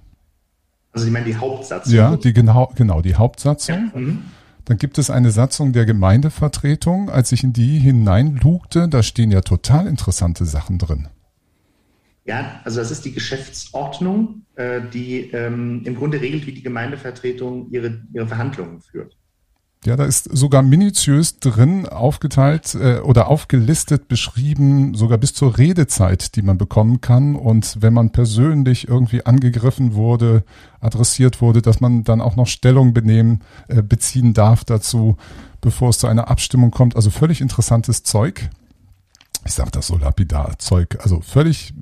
Also 0.93 1.07
ich 1.07 1.11
meine 1.11 1.25
die 1.25 1.35
Hauptsatzung. 1.35 1.93
Ja, 1.93 2.15
die 2.15 2.31
genau, 2.31 2.71
genau, 2.73 3.01
die 3.01 3.15
Hauptsatzung. 3.15 3.91
Ja. 3.93 3.99
Mhm. 3.99 4.23
Dann 4.63 4.77
gibt 4.77 4.97
es 4.97 5.09
eine 5.09 5.31
Satzung 5.31 5.73
der 5.73 5.85
Gemeindevertretung. 5.85 7.09
Als 7.09 7.33
ich 7.33 7.43
in 7.43 7.51
die 7.51 7.79
hineinlugte, 7.79 8.87
da 8.87 9.03
stehen 9.03 9.29
ja 9.29 9.41
total 9.41 9.87
interessante 9.87 10.45
Sachen 10.45 10.77
drin. 10.77 11.09
Ja, 12.29 12.61
also 12.63 12.79
das 12.79 12.91
ist 12.91 13.05
die 13.05 13.11
Geschäftsordnung, 13.11 14.43
äh, 14.53 14.81
die 14.93 15.31
ähm, 15.31 15.81
im 15.83 15.95
Grunde 15.95 16.21
regelt, 16.21 16.45
wie 16.45 16.51
die 16.51 16.61
Gemeindevertretung 16.61 17.71
ihre, 17.71 18.03
ihre 18.13 18.27
Verhandlungen 18.27 18.81
führt. 18.81 19.17
Ja, 19.83 19.95
da 19.95 20.05
ist 20.05 20.25
sogar 20.25 20.61
minutiös 20.61 21.39
drin 21.39 21.87
aufgeteilt 21.87 22.75
äh, 22.75 22.99
oder 22.99 23.29
aufgelistet, 23.29 24.07
beschrieben, 24.07 24.93
sogar 24.93 25.17
bis 25.17 25.33
zur 25.33 25.57
Redezeit, 25.57 26.35
die 26.35 26.43
man 26.43 26.59
bekommen 26.59 27.01
kann. 27.01 27.35
Und 27.35 27.81
wenn 27.81 27.95
man 27.95 28.11
persönlich 28.11 28.87
irgendwie 28.87 29.25
angegriffen 29.25 29.95
wurde, 29.95 30.43
adressiert 30.81 31.41
wurde, 31.41 31.63
dass 31.63 31.81
man 31.81 32.03
dann 32.03 32.21
auch 32.21 32.35
noch 32.35 32.45
Stellung 32.45 32.93
benehmen, 32.93 33.41
äh, 33.69 33.81
beziehen 33.81 34.35
darf 34.35 34.65
dazu, 34.65 35.17
bevor 35.61 35.89
es 35.89 35.97
zu 35.97 36.05
einer 36.05 36.29
Abstimmung 36.29 36.69
kommt. 36.69 36.95
Also 36.95 37.09
völlig 37.09 37.41
interessantes 37.41 38.03
Zeug. 38.03 38.51
Ich 39.45 39.53
sage 39.53 39.71
das 39.71 39.87
so 39.87 39.97
lapidar 39.97 40.59
Zeug. 40.59 40.99
Also 41.01 41.21
völlig 41.21 41.73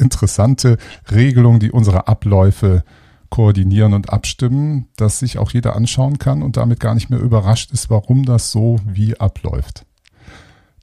interessante 0.00 0.78
Regelung, 1.10 1.60
die 1.60 1.70
unsere 1.70 2.08
Abläufe 2.08 2.84
koordinieren 3.30 3.94
und 3.94 4.10
abstimmen, 4.10 4.88
dass 4.96 5.20
sich 5.20 5.38
auch 5.38 5.52
jeder 5.52 5.76
anschauen 5.76 6.18
kann 6.18 6.42
und 6.42 6.56
damit 6.56 6.80
gar 6.80 6.94
nicht 6.94 7.10
mehr 7.10 7.20
überrascht 7.20 7.70
ist, 7.70 7.88
warum 7.88 8.24
das 8.24 8.50
so 8.50 8.80
wie 8.84 9.18
abläuft. 9.18 9.86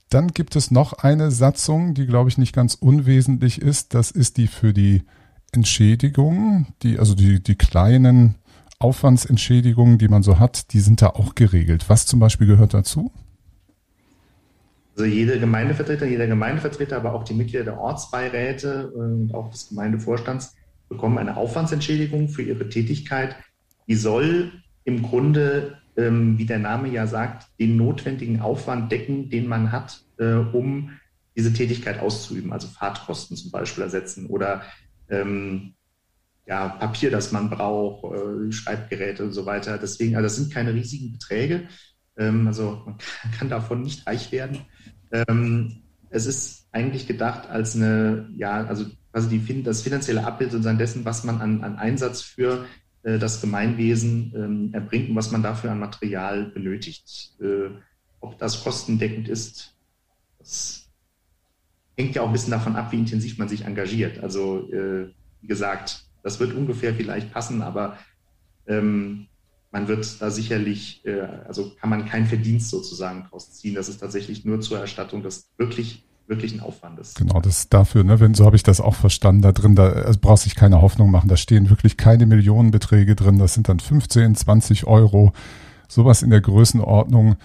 Dann 0.08 0.28
gibt 0.28 0.56
es 0.56 0.70
noch 0.70 0.94
eine 0.94 1.30
Satzung, 1.30 1.92
die 1.92 2.06
glaube 2.06 2.30
ich 2.30 2.38
nicht 2.38 2.54
ganz 2.54 2.74
unwesentlich 2.74 3.60
ist. 3.60 3.92
Das 3.92 4.10
ist 4.10 4.38
die 4.38 4.46
für 4.46 4.72
die 4.72 5.02
Entschädigungen, 5.52 6.68
die, 6.82 6.98
also 6.98 7.14
die, 7.14 7.42
die 7.42 7.56
kleinen 7.56 8.36
Aufwandsentschädigungen, 8.78 9.98
die 9.98 10.08
man 10.08 10.22
so 10.22 10.38
hat, 10.38 10.72
die 10.72 10.80
sind 10.80 11.02
da 11.02 11.08
auch 11.08 11.34
geregelt. 11.34 11.88
Was 11.88 12.06
zum 12.06 12.20
Beispiel 12.20 12.46
gehört 12.46 12.72
dazu? 12.74 13.12
Also 14.98 15.08
jede 15.08 15.38
Gemeindevertreter, 15.38 16.06
jeder 16.06 16.26
Gemeindevertreter, 16.26 16.96
aber 16.96 17.14
auch 17.14 17.22
die 17.22 17.34
Mitglieder 17.34 17.62
der 17.62 17.78
Ortsbeiräte 17.78 18.90
und 18.90 19.32
auch 19.32 19.48
des 19.48 19.68
Gemeindevorstands 19.68 20.56
bekommen 20.88 21.18
eine 21.18 21.36
Aufwandsentschädigung 21.36 22.28
für 22.28 22.42
ihre 22.42 22.68
Tätigkeit. 22.68 23.36
Die 23.86 23.94
soll 23.94 24.50
im 24.82 25.02
Grunde, 25.02 25.78
ähm, 25.96 26.36
wie 26.36 26.46
der 26.46 26.58
Name 26.58 26.88
ja 26.88 27.06
sagt, 27.06 27.46
den 27.60 27.76
notwendigen 27.76 28.40
Aufwand 28.40 28.90
decken, 28.90 29.30
den 29.30 29.46
man 29.46 29.70
hat, 29.70 30.00
äh, 30.18 30.32
um 30.32 30.90
diese 31.36 31.52
Tätigkeit 31.52 32.00
auszuüben, 32.00 32.52
also 32.52 32.66
Fahrtkosten 32.66 33.36
zum 33.36 33.52
Beispiel 33.52 33.84
ersetzen 33.84 34.26
oder 34.26 34.62
ähm, 35.08 35.74
ja, 36.44 36.70
Papier, 36.70 37.12
das 37.12 37.30
man 37.30 37.50
braucht, 37.50 38.16
äh, 38.16 38.50
Schreibgeräte 38.50 39.22
und 39.22 39.32
so 39.32 39.46
weiter. 39.46 39.78
Deswegen, 39.78 40.16
also 40.16 40.26
das 40.26 40.34
sind 40.34 40.52
keine 40.52 40.74
riesigen 40.74 41.12
Beträge. 41.12 41.68
Ähm, 42.18 42.46
also 42.46 42.82
man 42.84 42.96
kann 43.38 43.48
davon 43.48 43.82
nicht 43.82 44.06
reich 44.06 44.32
werden. 44.32 44.60
Ähm, 45.12 45.82
es 46.10 46.26
ist 46.26 46.68
eigentlich 46.72 47.06
gedacht 47.06 47.48
als 47.48 47.76
eine, 47.76 48.28
ja, 48.36 48.64
also 48.66 48.86
quasi 49.12 49.38
die, 49.38 49.62
das 49.62 49.82
finanzielle 49.82 50.26
Abbild 50.26 50.50
sozusagen 50.52 50.78
dessen, 50.78 51.04
was 51.04 51.24
man 51.24 51.40
an, 51.40 51.64
an 51.64 51.76
Einsatz 51.76 52.22
für 52.22 52.66
äh, 53.02 53.18
das 53.18 53.40
Gemeinwesen 53.40 54.32
ähm, 54.34 54.70
erbringt 54.72 55.10
und 55.10 55.16
was 55.16 55.30
man 55.30 55.42
dafür 55.42 55.72
an 55.72 55.78
Material 55.78 56.46
benötigt. 56.46 57.32
Äh, 57.40 57.70
ob 58.20 58.38
das 58.38 58.64
kostendeckend 58.64 59.28
ist, 59.28 59.74
das 60.38 60.88
hängt 61.96 62.14
ja 62.14 62.22
auch 62.22 62.26
ein 62.26 62.32
bisschen 62.32 62.50
davon 62.50 62.76
ab, 62.76 62.92
wie 62.92 62.98
intensiv 62.98 63.38
man 63.38 63.48
sich 63.48 63.64
engagiert. 63.64 64.18
Also 64.20 64.70
äh, 64.72 65.12
wie 65.40 65.46
gesagt, 65.46 66.04
das 66.22 66.40
wird 66.40 66.52
ungefähr 66.52 66.94
vielleicht 66.94 67.32
passen, 67.32 67.62
aber 67.62 67.98
ähm, 68.66 69.28
man 69.70 69.88
wird 69.88 70.20
da 70.20 70.30
sicherlich, 70.30 71.04
äh, 71.04 71.20
also 71.46 71.72
kann 71.80 71.90
man 71.90 72.06
keinen 72.06 72.26
Verdienst 72.26 72.70
sozusagen 72.70 73.26
draus 73.30 73.52
ziehen. 73.52 73.74
Das 73.74 73.88
ist 73.88 73.98
tatsächlich 73.98 74.44
nur 74.44 74.60
zur 74.60 74.78
Erstattung 74.78 75.22
des 75.22 75.48
wirklich 75.56 76.04
wirklichen 76.28 76.60
Aufwandes. 76.60 77.14
Genau, 77.14 77.40
das 77.40 77.60
ist 77.60 77.74
dafür, 77.74 78.04
ne, 78.04 78.20
wenn 78.20 78.34
so 78.34 78.44
habe 78.44 78.56
ich 78.56 78.62
das 78.62 78.80
auch 78.80 78.94
verstanden, 78.94 79.42
da 79.42 79.52
drin, 79.52 79.74
da 79.74 79.88
also 79.88 80.18
brauchst 80.20 80.44
sich 80.44 80.54
keine 80.54 80.82
Hoffnung 80.82 81.10
machen, 81.10 81.28
da 81.28 81.36
stehen 81.36 81.70
wirklich 81.70 81.96
keine 81.96 82.26
Millionenbeträge 82.26 83.16
drin, 83.16 83.38
das 83.38 83.54
sind 83.54 83.68
dann 83.68 83.80
15, 83.80 84.34
20 84.34 84.86
Euro, 84.86 85.32
sowas 85.88 86.22
in 86.22 86.28
der 86.30 86.42
Größenordnung, 86.42 87.36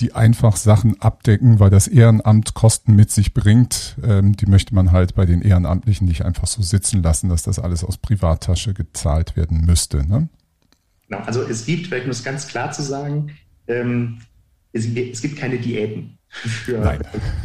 die 0.00 0.12
einfach 0.12 0.56
Sachen 0.56 1.00
abdecken, 1.00 1.60
weil 1.60 1.70
das 1.70 1.86
Ehrenamt 1.86 2.54
Kosten 2.54 2.96
mit 2.96 3.10
sich 3.10 3.32
bringt. 3.32 3.96
Ähm, 4.02 4.36
die 4.36 4.46
möchte 4.46 4.74
man 4.74 4.90
halt 4.90 5.14
bei 5.14 5.24
den 5.24 5.40
Ehrenamtlichen 5.40 6.06
nicht 6.06 6.24
einfach 6.24 6.48
so 6.48 6.62
sitzen 6.62 7.02
lassen, 7.02 7.28
dass 7.28 7.44
das 7.44 7.60
alles 7.60 7.84
aus 7.84 7.96
Privattasche 7.98 8.74
gezahlt 8.74 9.36
werden 9.36 9.64
müsste. 9.64 10.06
Ne? 10.06 10.28
Also 11.22 11.42
es 11.42 11.66
gibt, 11.66 11.86
vielleicht 11.86 12.04
um 12.04 12.10
es 12.10 12.24
ganz 12.24 12.48
klar 12.48 12.72
zu 12.72 12.82
sagen, 12.82 13.32
ähm, 13.66 14.18
es, 14.72 14.86
es, 14.86 15.22
gibt 15.22 15.38
keine 15.38 15.58
Diäten 15.58 16.18
für, 16.28 16.78
Nein. 16.78 17.00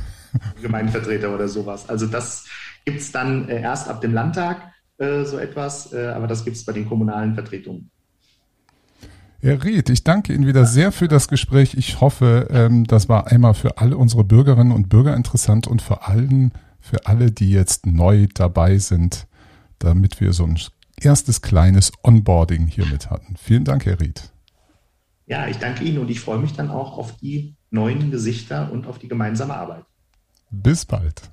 Gemeindevertreter 0.62 1.34
oder 1.34 1.48
sowas. 1.48 1.88
Also 1.90 2.08
das 2.08 2.46
gibt 2.86 3.00
es 3.00 3.12
dann 3.12 3.50
äh, 3.50 3.62
erst 3.62 3.88
ab 3.88 4.02
dem 4.02 4.14
Landtag 4.14 4.72
äh, 4.98 5.24
so 5.24 5.38
etwas, 5.38 5.94
äh, 5.94 6.08
aber 6.08 6.28
das 6.28 6.44
gibt 6.44 6.58
es 6.58 6.66
bei 6.66 6.74
den 6.74 6.88
kommunalen 6.88 7.34
Vertretungen. 7.34 7.90
Herr 9.42 9.64
Ried, 9.64 9.90
ich 9.90 10.04
danke 10.04 10.34
Ihnen 10.34 10.46
wieder 10.46 10.66
sehr 10.66 10.92
für 10.92 11.08
das 11.08 11.30
Gespräch. 11.30 11.76
Ich 11.76 12.02
hoffe, 12.02 12.48
ähm, 12.52 12.84
das 12.84 13.08
war 13.08 13.28
einmal 13.28 13.54
für 13.54 13.78
alle 13.78 13.96
unsere 13.96 14.26
Bürgerinnen 14.26 14.74
und 14.74 14.90
Bürger 14.90 15.16
interessant 15.16 15.66
und 15.66 15.82
vor 15.82 16.10
allem 16.10 16.52
für 16.82 17.06
alle, 17.06 17.32
die 17.32 17.50
jetzt 17.50 17.86
neu 17.86 18.28
dabei 18.34 18.78
sind, 18.80 19.28
damit 19.80 20.20
wir 20.20 20.34
so 20.34 20.44
ein 20.44 20.58
erstes 21.04 21.42
kleines 21.42 21.92
Onboarding 22.04 22.68
hiermit 22.68 23.10
hatten. 23.10 23.36
Vielen 23.38 23.64
Dank, 23.64 23.86
Herr 23.86 24.00
Ried. 24.00 24.32
Ja, 25.26 25.48
ich 25.48 25.58
danke 25.58 25.84
Ihnen 25.84 26.00
und 26.00 26.10
ich 26.10 26.20
freue 26.20 26.40
mich 26.40 26.54
dann 26.54 26.70
auch 26.70 26.98
auf 26.98 27.16
die 27.18 27.56
neuen 27.70 28.10
Gesichter 28.12 28.72
und 28.72 28.88
auf 28.88 28.98
die 28.98 29.08
gemeinsame 29.08 29.56
Arbeit. 29.56 29.86
Bis 30.50 30.86
bald. 30.86 31.30